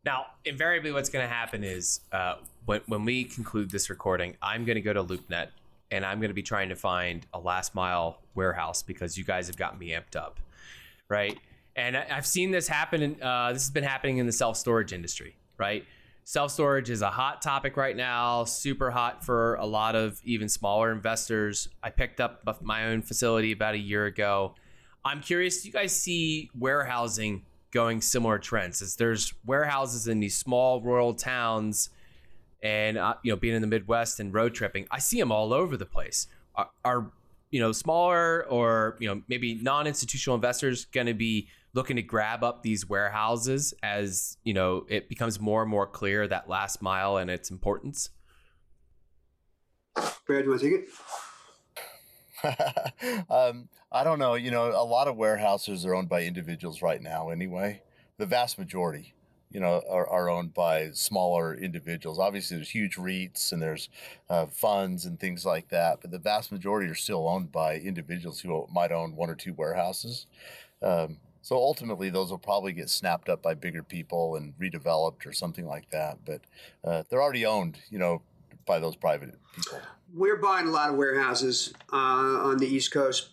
[0.05, 4.65] Now, invariably, what's going to happen is uh, when, when we conclude this recording, I'm
[4.65, 5.49] going to go to LoopNet
[5.91, 9.47] and I'm going to be trying to find a last mile warehouse because you guys
[9.47, 10.41] have gotten me amped up,
[11.09, 11.39] right?
[11.75, 13.03] And I, have seen this happen.
[13.03, 15.85] In, uh, this has been happening in the self storage industry, right?
[16.29, 20.49] Self storage is a hot topic right now, super hot for a lot of even
[20.49, 21.69] smaller investors.
[21.85, 24.57] I picked up my own facility about a year ago.
[25.05, 28.83] I'm curious, do you guys see warehousing going similar trends?
[28.83, 31.91] As there's warehouses in these small rural towns,
[32.61, 35.53] and uh, you know, being in the Midwest and road tripping, I see them all
[35.53, 36.27] over the place.
[36.57, 37.13] Are, are
[37.53, 42.43] you know smaller or you know maybe non-institutional investors going to be looking to grab
[42.43, 47.19] up these warehouses as you know it becomes more and more clear that last mile
[47.19, 48.09] and its importance?
[49.95, 50.89] Brad, do you want to take
[52.45, 53.27] it?
[53.31, 54.35] um, I don't know.
[54.35, 57.31] You know, a lot of warehouses are owned by individuals right now.
[57.31, 57.83] Anyway,
[58.19, 59.15] the vast majority,
[59.51, 62.19] you know, are, are owned by smaller individuals.
[62.19, 63.89] Obviously, there's huge REITs and there's
[64.29, 68.41] uh, funds and things like that, but the vast majority are still owned by individuals
[68.41, 70.27] who might own one or two warehouses.
[70.83, 75.33] Um, so ultimately, those will probably get snapped up by bigger people and redeveloped or
[75.33, 76.19] something like that.
[76.25, 76.41] But
[76.83, 78.23] uh, they're already owned, you know,
[78.67, 79.79] by those private people.
[80.13, 83.29] We're buying a lot of warehouses uh, on the East Coast.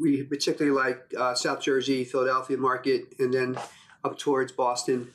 [0.00, 3.58] We particularly like uh, South Jersey, Philadelphia market, and then
[4.04, 5.12] up towards Boston.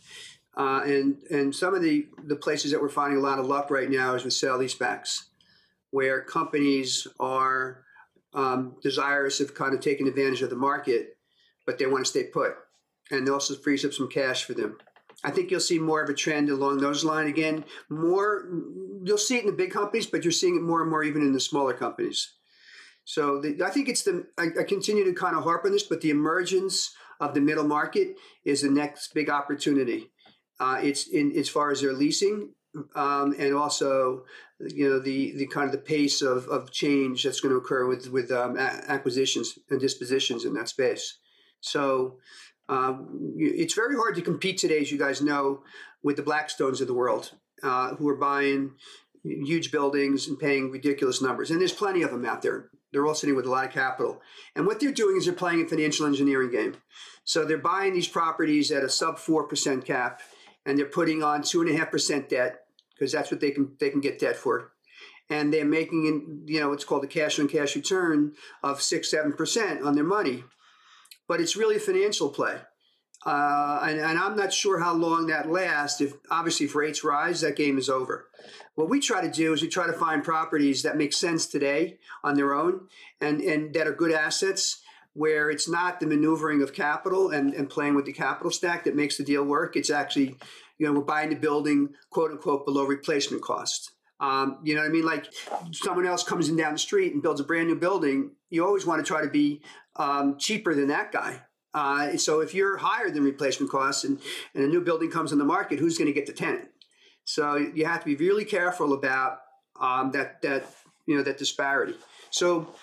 [0.56, 3.72] Uh, and and some of the, the places that we're finding a lot of luck
[3.72, 5.24] right now is with sale leasebacks,
[5.90, 7.86] where companies are
[8.36, 11.15] um, desirous of kind of taking advantage of the market
[11.66, 12.54] but they want to stay put.
[13.12, 14.78] And it also frees up some cash for them.
[15.24, 17.66] I think you'll see more of a trend along those lines again.
[17.90, 18.48] More,
[19.04, 21.22] you'll see it in the big companies, but you're seeing it more and more even
[21.22, 22.34] in the smaller companies.
[23.06, 24.26] So the, I think it's the.
[24.38, 27.64] I, I, continue to kind of harp on this, but the emergence of the middle
[27.64, 30.10] market is the next big opportunity.
[30.60, 32.54] Uh, it's in as far as their leasing,
[32.96, 34.26] um, and also
[34.60, 37.86] you know the the kind of the pace of, of change that's going to occur
[37.86, 41.20] with with um, acquisitions and dispositions in that space.
[41.66, 42.18] So
[42.70, 45.64] um, it's very hard to compete today, as you guys know,
[46.04, 47.32] with the Blackstones of the world
[47.64, 48.74] uh, who are buying
[49.24, 51.50] huge buildings and paying ridiculous numbers.
[51.50, 52.70] And there's plenty of them out there.
[52.92, 54.22] They're all sitting with a lot of capital.
[54.56, 56.78] And what they're doing is they're playing a financial engineering game.
[57.24, 60.22] So they're buying these properties at a sub 4% cap
[60.66, 62.62] and they're putting on 2.5% debt
[62.94, 64.72] because that's what they can they can get debt for.
[65.30, 69.84] And they're making, you know, what's called a cash on cash return of 6 7%
[69.84, 70.44] on their money
[71.28, 72.58] but it's really a financial play.
[73.26, 76.00] Uh, and, and, I'm not sure how long that lasts.
[76.00, 78.28] If obviously if rates rise, that game is over.
[78.76, 81.98] What we try to do is we try to find properties that make sense today
[82.24, 82.82] on their own
[83.20, 84.84] and, and that are good assets
[85.14, 88.96] where it's not the maneuvering of capital and, and playing with the capital stack that
[88.96, 89.76] makes the deal work.
[89.76, 90.36] It's actually,
[90.78, 93.92] you know, we're buying the building quote unquote below replacement cost.
[94.20, 95.06] Um, you know what I mean?
[95.06, 95.26] Like
[95.72, 98.32] someone else comes in down the street and builds a brand new building.
[98.50, 99.62] You always want to try to be
[99.96, 101.42] um, cheaper than that guy.
[101.74, 104.20] Uh, so if you're higher than replacement costs and,
[104.54, 106.70] and a new building comes on the market, who's going to get the tenant?
[107.26, 109.40] So you have to be really careful about
[109.80, 110.66] um, that that
[111.06, 111.96] you know that disparity.
[112.30, 112.74] So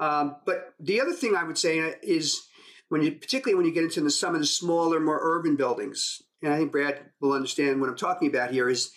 [0.00, 2.48] Um, but the other thing I would say is
[2.88, 6.20] when you, particularly when you get into the, some of the smaller, more urban buildings,
[6.42, 8.90] and I think Brad will understand what I'm talking about here, is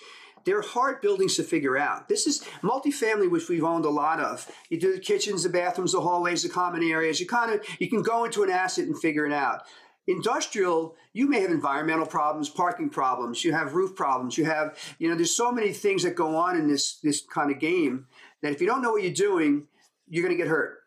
[0.46, 2.08] they're hard buildings to figure out.
[2.08, 4.50] This is multifamily, which we've owned a lot of.
[4.70, 7.20] You do the kitchens, the bathrooms, the hallways, the common areas.
[7.20, 9.64] You kind of you can go into an asset and figure it out.
[10.08, 15.10] Industrial, you may have environmental problems, parking problems, you have roof problems, you have, you
[15.10, 18.06] know, there's so many things that go on in this this kind of game
[18.42, 19.68] that if you don't know what you're doing,
[20.08, 20.80] you're going to get hurt.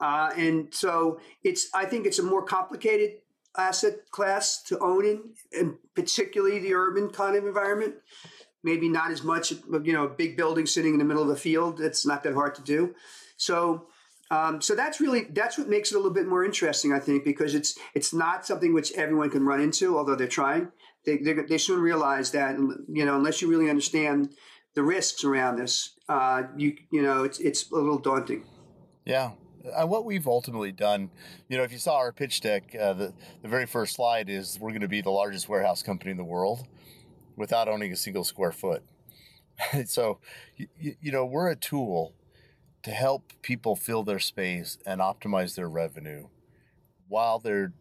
[0.00, 3.18] Uh, and so it's I think it's a more complicated
[3.56, 7.94] asset class to own in, and particularly the urban kind of environment.
[8.64, 11.36] Maybe not as much, you know, a big building sitting in the middle of the
[11.36, 11.80] field.
[11.80, 12.94] It's not that hard to do.
[13.36, 13.86] So
[14.30, 17.24] um, so that's really that's what makes it a little bit more interesting, I think,
[17.24, 20.72] because it's it's not something which everyone can run into, although they're trying.
[21.04, 24.30] They they soon realize that you know unless you really understand
[24.74, 28.44] the risks around this, uh, you you know it's it's a little daunting.
[29.04, 29.32] Yeah.
[29.76, 31.10] and what we've ultimately done,
[31.48, 34.58] you know, if you saw our pitch deck, uh, the the very first slide is
[34.58, 36.66] we're going to be the largest warehouse company in the world,
[37.36, 38.82] without owning a single square foot.
[39.86, 40.18] so,
[40.56, 40.68] you,
[41.00, 42.14] you know, we're a tool
[42.82, 46.28] to help people fill their space and optimize their revenue
[47.08, 47.72] while they're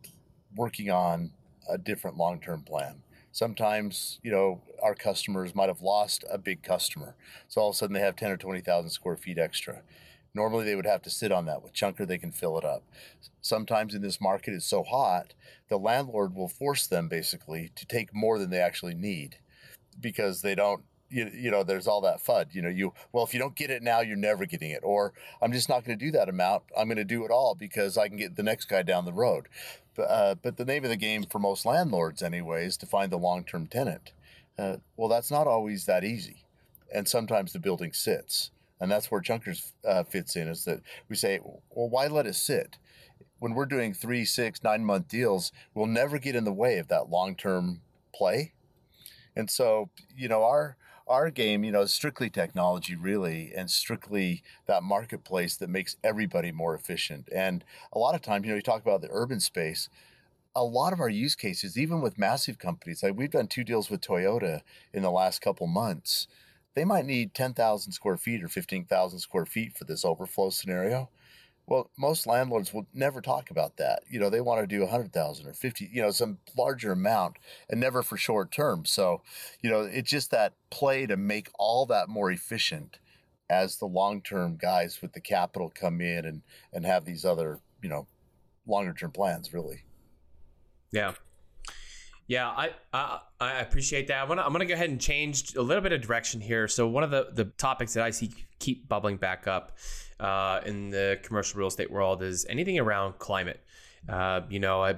[0.56, 1.32] working on
[1.70, 3.04] a different long term plan.
[3.32, 7.16] Sometimes, you know, our customers might have lost a big customer.
[7.48, 9.82] So all of a sudden they have 10 or 20,000 square feet extra.
[10.36, 11.64] Normally they would have to sit on that.
[11.64, 12.84] With Chunker, they can fill it up.
[13.42, 15.34] Sometimes in this market, it's so hot,
[15.68, 19.38] the landlord will force them basically to take more than they actually need
[19.94, 23.34] because they don't you, you know there's all that fud you know you well if
[23.34, 24.82] you don't get it now you're never getting it.
[24.84, 26.64] Or i'm just not going to do that amount.
[26.76, 29.14] I'm going to do it all because i can get the next guy down the
[29.14, 29.48] road.
[29.96, 33.12] But, uh, but the name of the game for most landlords anyway is to find
[33.12, 34.12] the long-term tenant
[34.58, 36.46] uh, well that's not always that easy.
[36.94, 38.52] And sometimes the building sits.
[38.80, 42.36] And that's where Chunker's uh, fits in is that we say well why let it
[42.36, 42.78] sit?
[43.38, 46.88] When we're doing three six nine month deals we'll never get in the way of
[46.88, 47.82] that long-term
[48.16, 48.54] play
[49.36, 54.42] and so you know our our game, you know, is strictly technology, really, and strictly
[54.68, 57.28] that marketplace that makes everybody more efficient.
[57.30, 59.90] And a lot of times, you know, you talk about the urban space.
[60.56, 63.90] A lot of our use cases, even with massive companies, like we've done two deals
[63.90, 64.62] with Toyota
[64.94, 66.28] in the last couple months.
[66.76, 71.10] They might need 10,000 square feet or 15,000 square feet for this overflow scenario.
[71.66, 74.04] Well, most landlords will never talk about that.
[74.10, 76.92] You know, they want to do a hundred thousand or fifty, you know, some larger
[76.92, 77.38] amount,
[77.70, 78.86] and never for short term.
[78.86, 79.22] So,
[79.62, 83.00] you know, it's just that play to make all that more efficient
[83.50, 86.42] as the long term guys with the capital come in and
[86.74, 88.08] and have these other, you know,
[88.68, 89.54] longer term plans.
[89.54, 89.84] Really.
[90.92, 91.14] Yeah.
[92.28, 94.18] Yeah, I, I, I appreciate that.
[94.18, 96.68] I wanna, I'm going to go ahead and change a little bit of direction here.
[96.68, 99.78] So one of the, the topics that I see keep bubbling back up
[100.20, 103.60] uh, in the commercial real estate world is anything around climate.
[104.08, 104.96] Uh, you know, I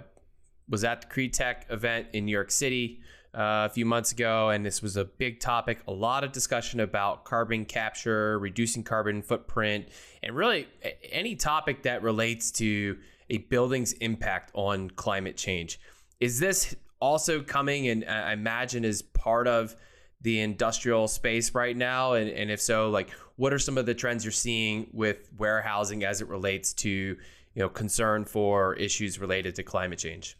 [0.69, 3.01] was at the CREtech event in New York City
[3.33, 5.79] uh, a few months ago, and this was a big topic.
[5.87, 9.89] A lot of discussion about carbon capture, reducing carbon footprint,
[10.23, 10.67] and really
[11.11, 12.97] any topic that relates to
[13.29, 15.79] a building's impact on climate change.
[16.19, 19.75] Is this also coming and I imagine is part of
[20.21, 22.13] the industrial space right now?
[22.13, 26.03] And, and if so, like what are some of the trends you're seeing with warehousing
[26.03, 27.17] as it relates to you
[27.55, 30.37] know concern for issues related to climate change?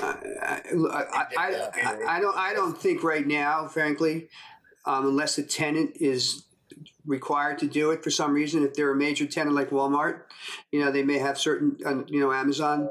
[0.00, 4.28] I, I, I, I, don't I don't think right now, frankly,
[4.84, 6.44] um, unless the tenant is
[7.04, 8.64] required to do it for some reason.
[8.64, 10.22] If they're a major tenant like Walmart,
[10.72, 12.88] you know, they may have certain, uh, you know, Amazon,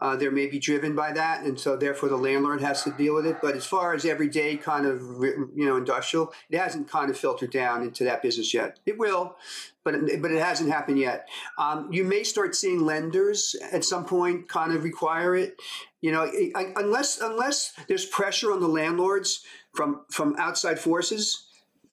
[0.00, 1.44] uh, they may be driven by that.
[1.44, 3.36] And so therefore the landlord has to deal with it.
[3.40, 7.50] But as far as everyday kind of, you know, industrial, it hasn't kind of filtered
[7.50, 8.78] down into that business yet.
[8.86, 9.36] It will,
[9.84, 11.28] but it, but it hasn't happened yet.
[11.58, 15.56] Um, you may start seeing lenders at some point kind of require it.
[16.00, 16.28] You know,
[16.76, 21.46] unless unless there's pressure on the landlords from from outside forces,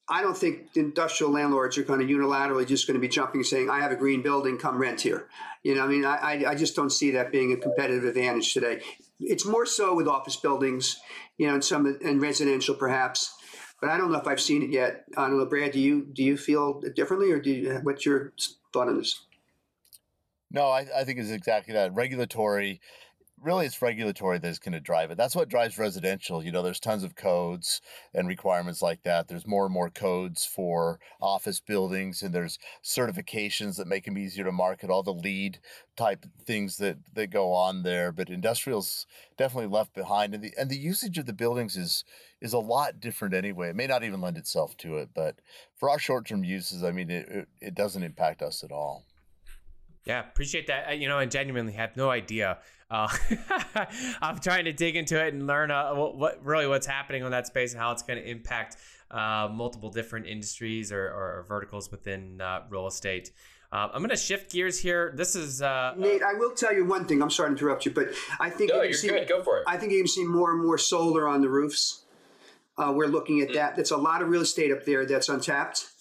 [0.09, 3.69] I don't think industrial landlords are going to unilaterally just going to be jumping saying,
[3.69, 5.27] I have a green building, come rent here.
[5.63, 8.81] You know, I mean, I, I just don't see that being a competitive advantage today.
[9.19, 10.99] It's more so with office buildings,
[11.37, 13.35] you know, and some and residential perhaps.
[13.81, 15.05] But I don't know if I've seen it yet.
[15.15, 15.71] I don't know, Brad.
[15.71, 18.33] Do you do you feel differently, or do you, what's your
[18.73, 19.25] thought on this?
[20.51, 21.93] No, I, I think it's exactly that.
[21.93, 22.81] Regulatory
[23.41, 25.17] really it's regulatory that's going to drive it.
[25.17, 26.43] That's what drives residential.
[26.43, 27.81] You know, there's tons of codes
[28.13, 29.27] and requirements like that.
[29.27, 34.43] There's more and more codes for office buildings, and there's certifications that make them easier
[34.43, 34.89] to market.
[34.89, 35.59] All the LEED
[35.95, 38.11] type things that that go on there.
[38.11, 39.05] But industrial's
[39.37, 42.03] definitely left behind, and the and the usage of the buildings is
[42.41, 43.69] is a lot different anyway.
[43.69, 45.35] It may not even lend itself to it, but
[45.75, 49.05] for our short term uses, I mean, it, it, it doesn't impact us at all.
[50.05, 50.97] Yeah, appreciate that.
[50.97, 52.59] You know, and genuinely have no idea.
[52.89, 53.07] Uh,
[54.21, 57.31] I'm trying to dig into it and learn uh, what, what, really what's happening on
[57.31, 58.77] that space and how it's going to impact
[59.11, 63.31] uh, multiple different industries or, or verticals within uh, real estate.
[63.71, 65.13] Uh, I'm going to shift gears here.
[65.15, 66.23] This is uh, Nate.
[66.23, 67.21] I will tell you one thing.
[67.21, 69.29] I'm sorry to interrupt you, but I think no, you you're see, good.
[69.29, 69.63] Go for it.
[69.67, 72.05] I think you can see more and more solar on the roofs.
[72.77, 73.75] we're looking at that.
[73.75, 75.91] That's a lot of real estate up there that's untapped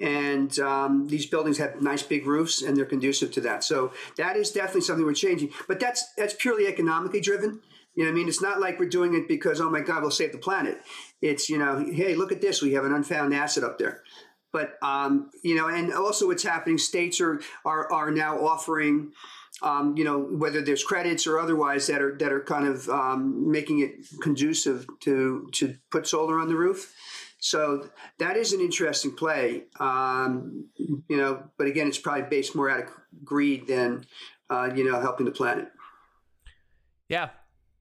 [0.00, 3.64] and um, these buildings have nice big roofs and they're conducive to that.
[3.64, 5.50] So that is definitely something we're changing.
[5.66, 7.60] But that's that's purely economically driven.
[7.94, 10.10] You know, I mean, it's not like we're doing it because oh my God, we'll
[10.10, 10.80] save the planet.
[11.20, 14.02] It's you know, hey, look at this, we have an unfound asset up there.
[14.52, 19.12] But um, you know, and also what's happening, states are are are now offering.
[19.60, 23.50] Um, you know whether there's credits or otherwise that are that are kind of um,
[23.50, 26.94] making it conducive to to put solar on the roof.
[27.38, 31.44] So that is an interesting play, um, you know.
[31.56, 32.88] But again, it's probably based more out of
[33.24, 34.06] greed than
[34.50, 35.68] uh, you know helping the planet.
[37.08, 37.30] Yeah.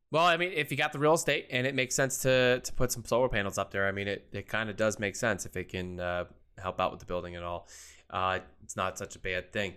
[0.10, 2.74] Well, I mean, if you got the real estate and it makes sense to to
[2.74, 5.46] put some solar panels up there, I mean, it, it kind of does make sense
[5.46, 6.26] if it can uh,
[6.58, 7.68] help out with the building and all.
[8.10, 9.74] Uh, it's not such a bad thing.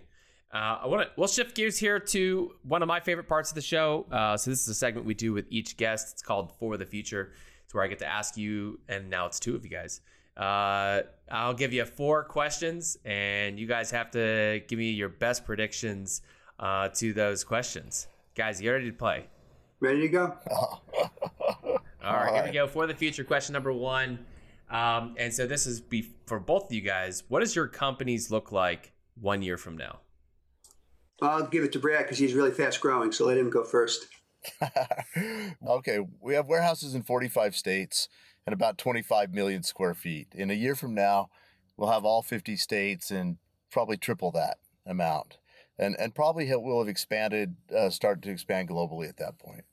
[0.53, 1.11] Uh, I want to.
[1.17, 4.05] We'll shift gears here to one of my favorite parts of the show.
[4.11, 6.09] Uh, so this is a segment we do with each guest.
[6.13, 7.31] It's called For the Future.
[7.71, 10.01] It's where I get to ask you, and now it's two of you guys.
[10.35, 15.45] Uh, I'll give you four questions, and you guys have to give me your best
[15.45, 16.21] predictions
[16.59, 18.09] uh, to those questions.
[18.35, 19.27] Guys, you ready to play?
[19.79, 20.35] Ready to go?
[21.63, 22.67] All right, here we go.
[22.67, 24.19] For the future, question number one.
[24.69, 27.23] Um, and so this is be- for both of you guys.
[27.29, 30.01] What does your companies look like one year from now?
[31.21, 33.13] I'll give it to Brad because he's really fast growing.
[33.13, 34.07] So let him go first.
[35.67, 38.07] okay, we have warehouses in 45 states
[38.45, 40.27] and about 25 million square feet.
[40.33, 41.29] In a year from now,
[41.77, 43.37] we'll have all 50 states and
[43.71, 45.37] probably triple that amount.
[45.77, 49.63] And, and probably we will have expanded, uh, start to expand globally at that point.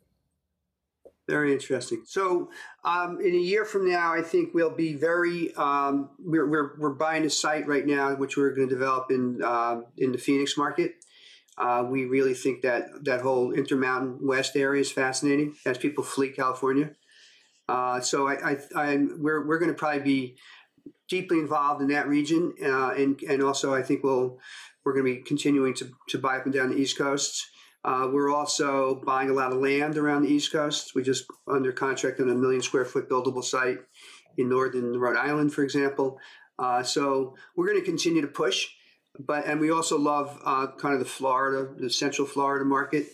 [1.28, 2.04] Very interesting.
[2.06, 2.48] So,
[2.84, 5.54] um, in a year from now, I think we'll be very.
[5.56, 9.42] Um, we're, we're, we're buying a site right now, which we're going to develop in
[9.44, 10.94] uh, in the Phoenix market.
[11.58, 16.30] Uh, we really think that that whole Intermountain West area is fascinating as people flee
[16.30, 16.92] California.
[17.68, 20.36] Uh, so I, I, am we're, we're going to probably be
[21.08, 24.38] deeply involved in that region, uh, and and also I think we'll
[24.84, 27.44] we're going to be continuing to, to buy up and down the East Coast.
[27.84, 30.94] Uh, we're also buying a lot of land around the East Coast.
[30.94, 33.78] We just under contract on a million square foot buildable site
[34.36, 36.18] in northern Rhode Island, for example.
[36.58, 38.68] Uh, so we're going to continue to push
[39.18, 43.08] but and we also love uh, kind of the Florida, the Central Florida market.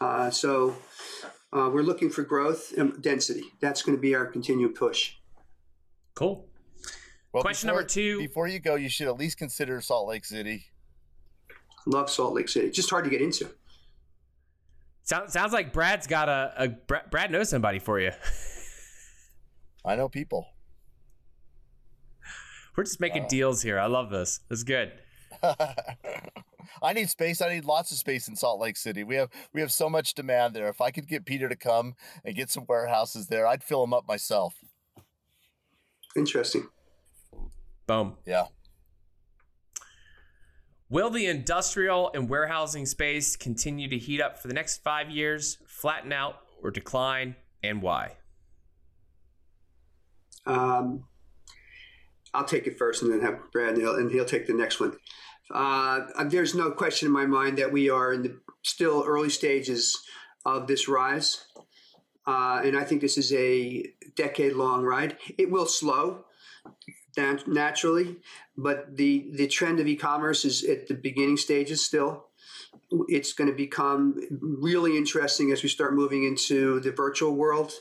[0.00, 0.76] Uh, so
[1.52, 3.44] uh, we're looking for growth and density.
[3.60, 5.14] That's going to be our continued push.
[6.14, 6.46] Cool.
[7.32, 8.18] Well, Question before, number two.
[8.18, 10.66] Before you go, you should at least consider Salt Lake City.
[11.86, 12.70] Love Salt Lake City.
[12.70, 13.48] Just hard to get into.
[15.02, 16.68] Sounds sounds like Brad's got a, a
[17.10, 18.10] Brad knows somebody for you.
[19.84, 20.46] I know people.
[22.76, 23.78] We're just making uh, deals here.
[23.78, 24.40] I love this.
[24.50, 24.92] It's good.
[26.82, 27.40] I need space.
[27.40, 29.04] I need lots of space in Salt Lake City.
[29.04, 30.68] We have we have so much demand there.
[30.68, 31.94] If I could get Peter to come
[32.24, 34.56] and get some warehouses there, I'd fill them up myself.
[36.16, 36.68] Interesting.
[37.86, 38.16] Boom.
[38.26, 38.46] Yeah.
[40.90, 45.58] Will the industrial and warehousing space continue to heat up for the next five years,
[45.66, 48.12] flatten out, or decline, and why?
[50.46, 51.04] Um,
[52.34, 54.80] I'll take it first, and then have Brad, and he'll, and he'll take the next
[54.80, 54.96] one.
[55.52, 59.96] Uh, there's no question in my mind that we are in the still early stages
[60.44, 61.46] of this rise.
[62.26, 65.16] Uh, and I think this is a decade long ride.
[65.38, 66.24] It will slow
[67.46, 68.16] naturally,
[68.56, 72.26] but the, the trend of e commerce is at the beginning stages still.
[73.08, 77.72] It's going to become really interesting as we start moving into the virtual world.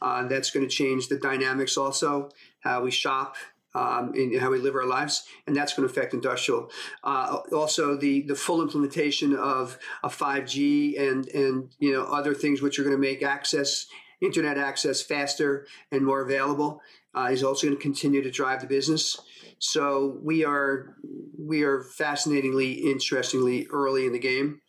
[0.00, 2.30] Uh, that's going to change the dynamics also,
[2.60, 3.34] how we shop,
[3.78, 6.70] um, in how we live our lives, and that's going to affect industrial.
[7.04, 12.60] Uh, also, the the full implementation of a 5G and and you know other things
[12.60, 13.86] which are going to make access
[14.20, 16.82] internet access faster and more available
[17.14, 19.20] uh, is also going to continue to drive the business.
[19.60, 20.96] So we are
[21.38, 24.60] we are fascinatingly, interestingly early in the game,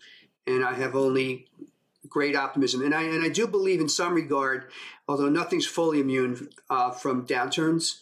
[0.45, 1.47] and I have only
[2.07, 2.83] great optimism.
[2.83, 4.69] And I and I do believe in some regard,
[5.07, 8.01] although nothing's fully immune uh, from downturns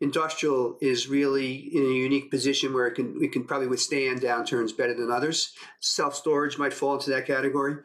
[0.00, 4.76] industrial is really in a unique position where it can we can probably withstand downturns
[4.76, 5.54] better than others.
[5.80, 7.76] Self storage might fall into that category,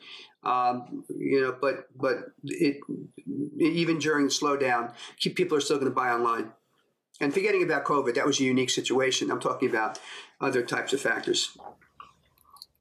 [0.43, 1.55] um, you know.
[1.59, 2.77] But but it
[3.59, 4.93] even during the slowdown,
[5.35, 6.51] people are still going to buy online.
[7.19, 9.29] And forgetting about COVID, that was a unique situation.
[9.29, 9.99] I'm talking about
[10.39, 11.55] other types of factors.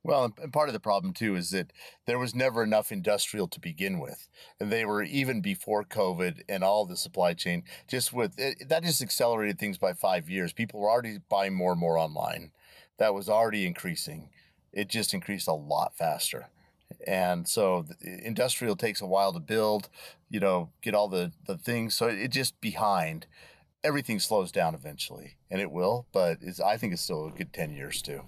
[0.03, 1.73] Well, and part of the problem too is that
[2.07, 4.29] there was never enough industrial to begin with,
[4.59, 7.65] and they were even before COVID and all the supply chain.
[7.87, 10.55] Just with it, that, just accelerated things by five years.
[10.55, 12.53] People were already buying more and more online.
[12.99, 14.31] That was already increasing.
[14.73, 16.49] It just increased a lot faster,
[17.07, 19.91] and so industrial takes a while to build.
[20.31, 21.95] You know, get all the the things.
[21.95, 23.27] So it just behind.
[23.83, 26.07] Everything slows down eventually, and it will.
[26.13, 28.23] But I think it's still a good ten years too.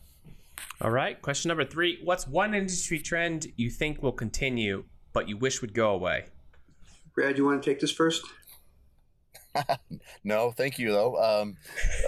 [0.81, 1.21] All right.
[1.21, 5.75] Question number three What's one industry trend you think will continue, but you wish would
[5.75, 6.27] go away?
[7.15, 8.23] Brad, you want to take this first?
[10.25, 11.17] no, thank you, though.
[11.23, 11.57] Um,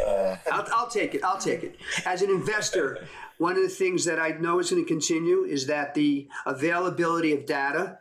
[0.06, 0.36] uh...
[0.50, 1.22] I'll, I'll take it.
[1.22, 1.76] I'll take it.
[2.06, 3.06] As an investor,
[3.38, 7.32] one of the things that I know is going to continue is that the availability
[7.32, 7.98] of data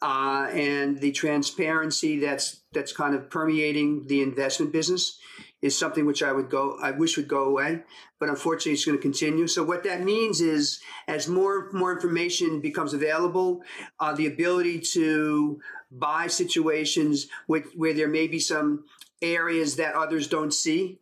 [0.00, 5.18] uh, and the transparency that's that's kind of permeating the investment business
[5.62, 7.84] is something which I would go, I wish would go away,
[8.18, 9.46] but unfortunately it's going to continue.
[9.46, 13.62] So what that means is, as more more information becomes available,
[14.00, 15.60] uh, the ability to
[15.90, 18.84] buy situations with, where there may be some
[19.20, 20.98] areas that others don't see.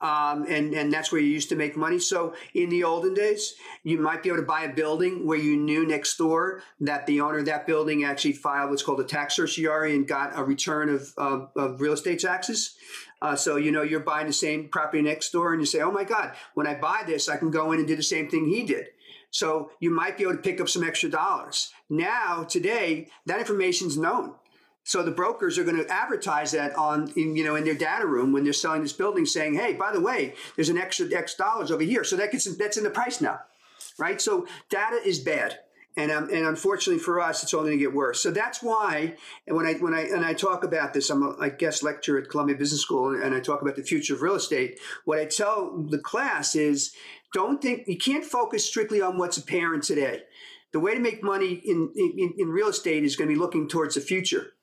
[0.00, 2.00] Um, and and that's where you used to make money.
[2.00, 5.56] So in the olden days, you might be able to buy a building where you
[5.56, 9.36] knew next door that the owner of that building actually filed what's called a tax
[9.36, 12.74] certiorari and got a return of, of, of real estate taxes.
[13.22, 15.92] Uh, so, you know, you're buying the same property next door and you say, oh
[15.92, 18.48] my God, when I buy this, I can go in and do the same thing
[18.48, 18.88] he did.
[19.30, 21.72] So you might be able to pick up some extra dollars.
[21.88, 24.34] Now, today, that information is known.
[24.82, 28.04] So the brokers are going to advertise that on, in, you know, in their data
[28.04, 31.36] room when they're selling this building, saying, "Hey, by the way, there's an extra X
[31.36, 33.38] dollars over here." So that gets that's in the price now,
[33.96, 34.20] right?
[34.20, 35.60] So data is bad
[35.96, 38.20] and um, and unfortunately for us, it's only going to get worse.
[38.20, 39.16] So that's why,
[39.46, 42.20] and when I when I and I talk about this, I'm a, I guest lecturer
[42.20, 44.80] at Columbia Business School, and I talk about the future of real estate.
[45.04, 46.92] What I tell the class is,
[47.34, 50.22] don't think you can't focus strictly on what's apparent today.
[50.72, 53.68] The way to make money in, in, in real estate is going to be looking
[53.68, 54.54] towards the future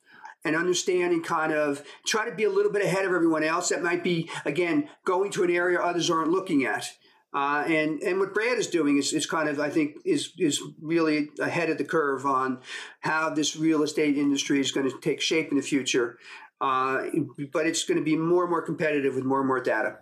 [0.44, 3.70] and understanding kind of try to be a little bit ahead of everyone else.
[3.70, 6.92] That might be again going to an area others aren't looking at.
[7.34, 10.62] Uh, and and what Brad is doing is, is kind of I think is is
[10.82, 12.60] really ahead of the curve on
[13.02, 16.18] how this real estate industry is going to take shape in the future.
[16.60, 17.06] Uh,
[17.54, 20.00] but it's going to be more and more competitive with more and more data.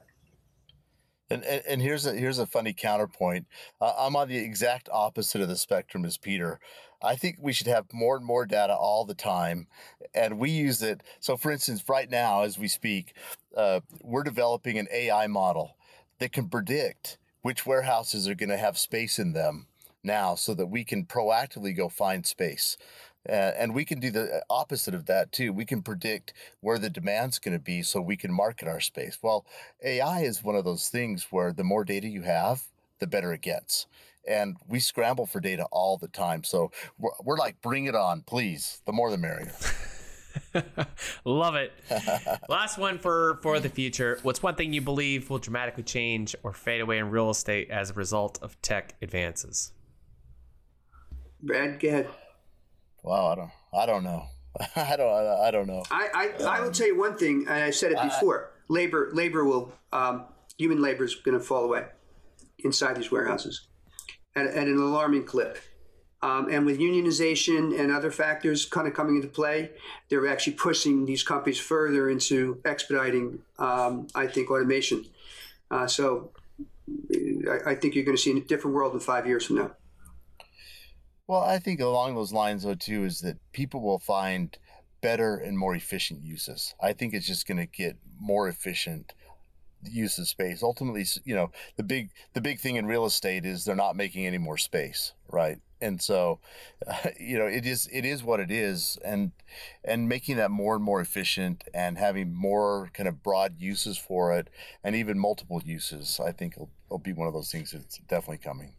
[1.30, 3.46] And, and, and here's a here's a funny counterpoint.
[3.82, 6.60] Uh, I'm on the exact opposite of the spectrum as Peter.
[7.04, 9.68] I think we should have more and more data all the time,
[10.16, 11.04] and we use it.
[11.20, 13.14] So, for instance, right now as we speak,
[13.56, 15.77] uh, we're developing an AI model
[16.20, 19.68] that can predict which warehouses are going to have space in them
[20.04, 22.78] now so that we can proactively go find space.
[23.28, 25.52] Uh, and we can do the opposite of that too.
[25.52, 29.18] We can predict where the demand's going to be so we can market our space.
[29.22, 29.46] Well,
[29.84, 32.64] AI is one of those things where the more data you have,
[33.00, 33.86] the better it gets.
[34.28, 36.44] And we scramble for data all the time.
[36.44, 38.82] So we're, we're like, bring it on, please.
[38.86, 39.54] The more the merrier.
[41.26, 41.74] Love it.
[42.50, 44.20] Last one for for the future.
[44.24, 47.92] What's one thing you believe will dramatically change or fade away in real estate as
[47.92, 49.72] a result of tech advances?
[51.42, 52.08] Brad, go ahead.
[53.04, 54.26] Wow, I don't, I don't know.
[54.76, 55.84] I don't, I, don't know.
[55.92, 58.52] I, I, I will tell you one thing, and I said it before.
[58.54, 60.26] I, labor, labor will, um,
[60.58, 61.86] human labor is going to fall away
[62.60, 63.68] inside these warehouses
[64.36, 65.60] at, at an alarming clip.
[66.24, 69.72] Um, and with unionization and other factors kind of coming into play,
[70.10, 75.06] they're actually pushing these companies further into expediting, um, I think, automation.
[75.70, 76.32] Uh, so
[77.48, 79.72] I, I, think you're going to see a different world in five years from now.
[81.28, 84.58] Well, I think along those lines, though, too, is that people will find
[85.02, 86.74] better and more efficient uses.
[86.82, 89.14] I think it's just going to get more efficient
[89.84, 90.64] use of space.
[90.64, 94.26] Ultimately, you know, the big the big thing in real estate is they're not making
[94.26, 95.60] any more space, right?
[95.82, 96.40] and so
[96.88, 99.32] uh, you know it is it is what it is and
[99.84, 104.34] and making that more and more efficient and having more kind of broad uses for
[104.34, 104.50] it
[104.84, 108.38] and even multiple uses i think will, will be one of those things that's definitely
[108.38, 108.74] coming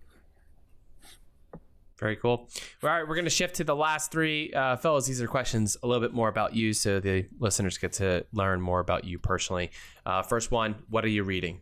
[1.99, 2.49] very cool.
[2.82, 4.53] All right, we're going to shift to the last three.
[4.53, 7.92] Uh, fellows, these are questions a little bit more about you so the listeners get
[7.94, 9.70] to learn more about you personally.
[10.07, 11.61] Uh, first one, what are you reading?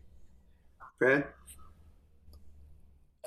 [0.99, 1.25] Brad?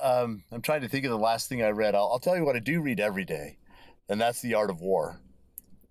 [0.03, 1.95] um, I'm trying to think of the last thing I read.
[1.95, 3.59] I'll, I'll, tell you what I do read every day,
[4.09, 5.21] and that's The Art of War,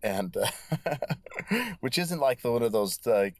[0.02, 0.96] and uh,
[1.80, 3.36] which isn't like the, one of those like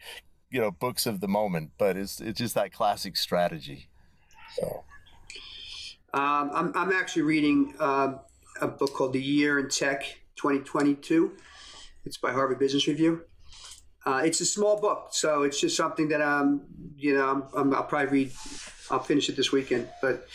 [0.50, 3.90] you know books of the moment, but it's it's just that classic strategy.
[4.56, 4.84] So,
[6.14, 8.14] um, I'm I'm actually reading uh,
[8.62, 10.02] a book called The Year in Tech
[10.38, 11.34] 2022.
[12.06, 13.22] It's by Harvard Business Review.
[14.06, 16.62] Uh, it's a small book, so it's just something that um,
[16.98, 18.32] you know, i will probably read.
[18.90, 19.88] I'll finish it this weekend.
[20.02, 20.28] But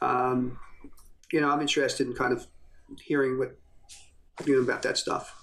[0.00, 0.58] um,
[1.32, 2.46] you know, I'm interested in kind of
[3.02, 3.58] hearing what
[4.46, 5.34] you know about that stuff.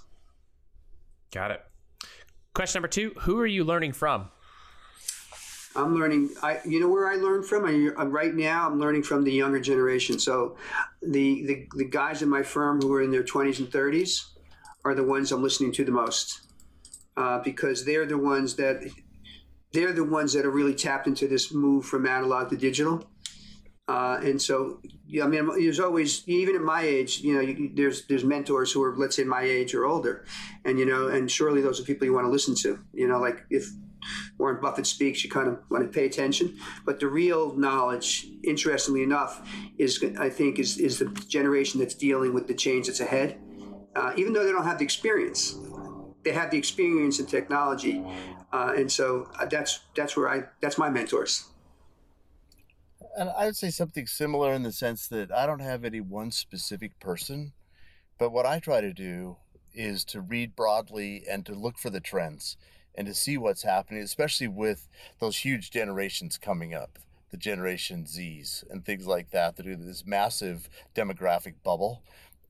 [1.34, 1.62] Got it.
[2.54, 4.30] Question number two: Who are you learning from?
[5.76, 6.30] I'm learning.
[6.42, 7.66] I, you know, where I learn from.
[7.66, 10.20] I, right now, I'm learning from the younger generation.
[10.20, 10.58] So,
[11.02, 14.26] the, the the guys in my firm who are in their 20s and 30s
[14.84, 16.42] are the ones I'm listening to the most,
[17.18, 18.84] uh, because they're the ones that
[19.74, 23.04] they're the ones that are really tapped into this move from analog to digital.
[23.88, 27.70] Uh, and so, yeah, I mean, there's always, even at my age, you know, you,
[27.76, 30.26] there's there's mentors who are, let's say, my age or older,
[30.64, 32.80] and you know, and surely those are people you want to listen to.
[32.94, 33.68] You know, like if
[34.38, 36.58] Warren Buffett speaks, you kind of want to pay attention.
[36.86, 39.48] But the real knowledge, interestingly enough,
[39.78, 43.40] is I think is is the generation that's dealing with the change that's ahead.
[43.96, 45.58] Uh, even though they don't have the experience,
[46.24, 48.04] they have the experience in technology,
[48.52, 51.46] uh, and so uh, that's that's where I that's my mentors.
[53.18, 56.32] And I would say something similar in the sense that I don't have any one
[56.32, 57.54] specific person,
[58.18, 59.38] but what I try to do
[59.74, 62.58] is to read broadly and to look for the trends
[62.98, 64.88] and to see what's happening, especially with
[65.20, 67.00] those huge generations coming up,
[67.32, 72.04] the Generation Zs and things like that, that are this massive demographic bubble.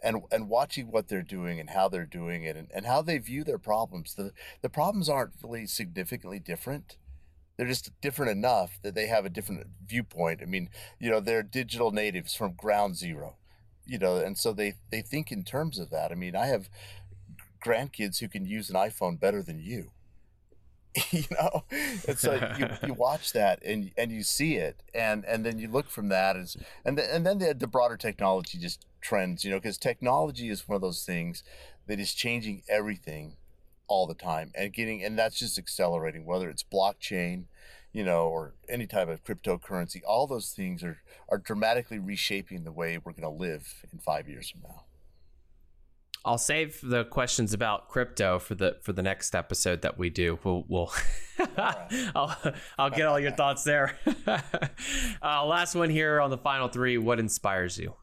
[0.04, 3.18] And, and watching what they're doing and how they're doing it and, and how they
[3.18, 4.14] view their problems.
[4.14, 6.98] The, the problems aren't really significantly different
[7.58, 10.42] they're just different enough that they have a different viewpoint.
[10.42, 10.70] I mean,
[11.00, 13.36] you know, they're digital natives from ground zero,
[13.86, 16.12] you know, and so they they think in terms of that.
[16.12, 16.70] I mean, I have
[17.64, 19.92] grandkids who can use an iPhone better than you.
[21.12, 25.46] you know, it's like you, you watch that and and you see it, and and
[25.46, 28.86] then you look from that as and the, and then the, the broader technology just
[29.02, 31.44] trends, you know, because technology is one of those things
[31.88, 33.36] that is changing everything
[33.88, 37.46] all the time and getting and that's just accelerating whether it's blockchain
[37.94, 40.98] you know or any type of cryptocurrency all those things are
[41.30, 44.85] are dramatically reshaping the way we're going to live in 5 years from now
[46.26, 50.40] I'll save the questions about crypto for the for the next episode that we do.
[50.44, 50.92] We'll, we'll
[52.16, 52.36] I'll
[52.80, 53.98] I'll get all your thoughts there.
[55.22, 56.98] uh, last one here on the final three.
[56.98, 57.94] What inspires you?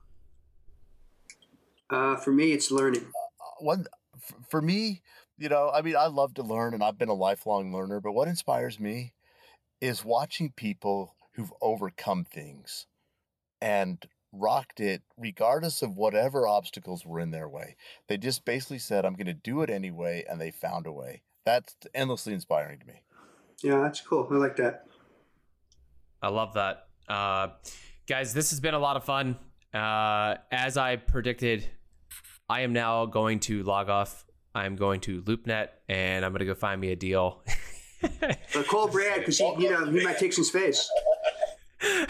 [1.90, 3.02] Uh, for me, it's learning.
[3.02, 3.86] Uh, one
[4.48, 5.02] for me,
[5.36, 8.12] you know, I mean, I love to learn and I've been a lifelong learner, but
[8.12, 9.14] what inspires me
[9.80, 12.86] is watching people who've overcome things
[13.60, 17.76] and rocked it regardless of whatever obstacles were in their way.
[18.09, 21.22] They just basically said, I'm going to do it anyway, and they found a way.
[21.45, 23.03] That's endlessly inspiring to me.
[23.62, 24.26] Yeah, that's cool.
[24.30, 24.87] I like that.
[26.20, 26.89] I love that.
[27.09, 27.49] Uh,
[28.09, 29.37] guys, this has been a lot of fun.
[29.74, 31.68] Uh, as I predicted,
[32.49, 34.24] I am now going to log off
[34.55, 37.43] I'm going to LoopNet and I'm going to go find me a deal.
[38.20, 40.91] but call Brad because you know, he might take some space.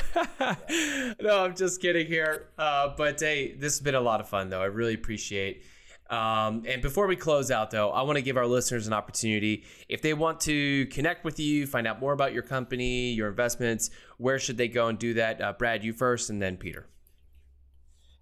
[1.20, 2.48] no, I'm just kidding here.
[2.58, 4.62] Uh, but hey, this has been a lot of fun, though.
[4.62, 5.64] I really appreciate.
[6.10, 9.64] Um, and before we close out, though, I want to give our listeners an opportunity.
[9.88, 13.90] If they want to connect with you, find out more about your company, your investments,
[14.18, 15.40] where should they go and do that?
[15.40, 16.86] Uh, Brad, you first, and then Peter.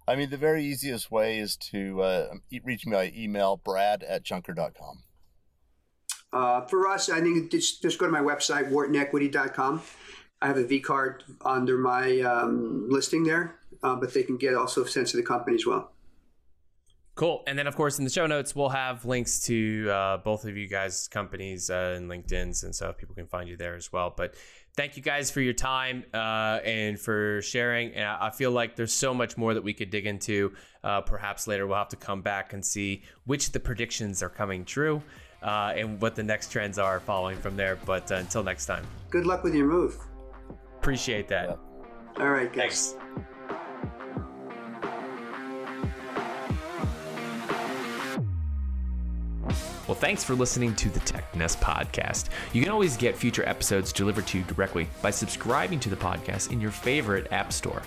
[0.07, 2.27] I mean, the very easiest way is to uh,
[2.63, 5.03] reach me by email, brad at chunker.com.
[6.33, 9.81] Uh, for us, I think just, just go to my website, whartonequity.com.
[10.41, 14.55] I have a V card under my um, listing there, uh, but they can get
[14.55, 15.91] also sense of the company as well.
[17.15, 17.43] Cool.
[17.45, 20.55] And then, of course, in the show notes, we'll have links to uh, both of
[20.55, 24.13] you guys' companies uh, and LinkedIn's, and so people can find you there as well.
[24.15, 24.33] But
[24.75, 27.93] thank you guys for your time uh, and for sharing.
[27.93, 30.53] And I feel like there's so much more that we could dig into.
[30.83, 34.29] Uh, perhaps later we'll have to come back and see which of the predictions are
[34.29, 35.03] coming true
[35.43, 37.77] uh, and what the next trends are following from there.
[37.85, 39.97] But uh, until next time, good luck with your move.
[40.81, 41.59] Appreciate that.
[42.17, 42.23] Yeah.
[42.23, 42.95] All right, guys.
[42.95, 42.95] Thanks.
[49.87, 52.29] Well, thanks for listening to the TechNest podcast.
[52.51, 56.51] You can always get future episodes delivered to you directly by subscribing to the podcast
[56.51, 57.83] in your favorite app store.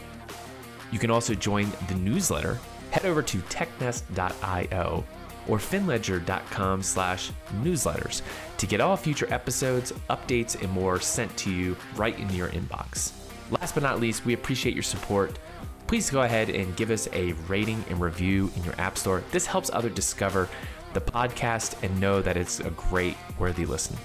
[0.92, 2.60] You can also join the newsletter.
[2.92, 5.04] Head over to technest.io
[5.48, 7.30] or finledger.com slash
[7.62, 8.22] newsletters
[8.58, 13.12] to get all future episodes, updates, and more sent to you right in your inbox.
[13.50, 15.38] Last but not least, we appreciate your support.
[15.86, 19.22] Please go ahead and give us a rating and review in your app store.
[19.32, 20.48] This helps others discover
[20.94, 23.96] the podcast and know that it's a great, worthy listen.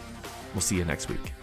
[0.54, 1.34] We'll see you next week.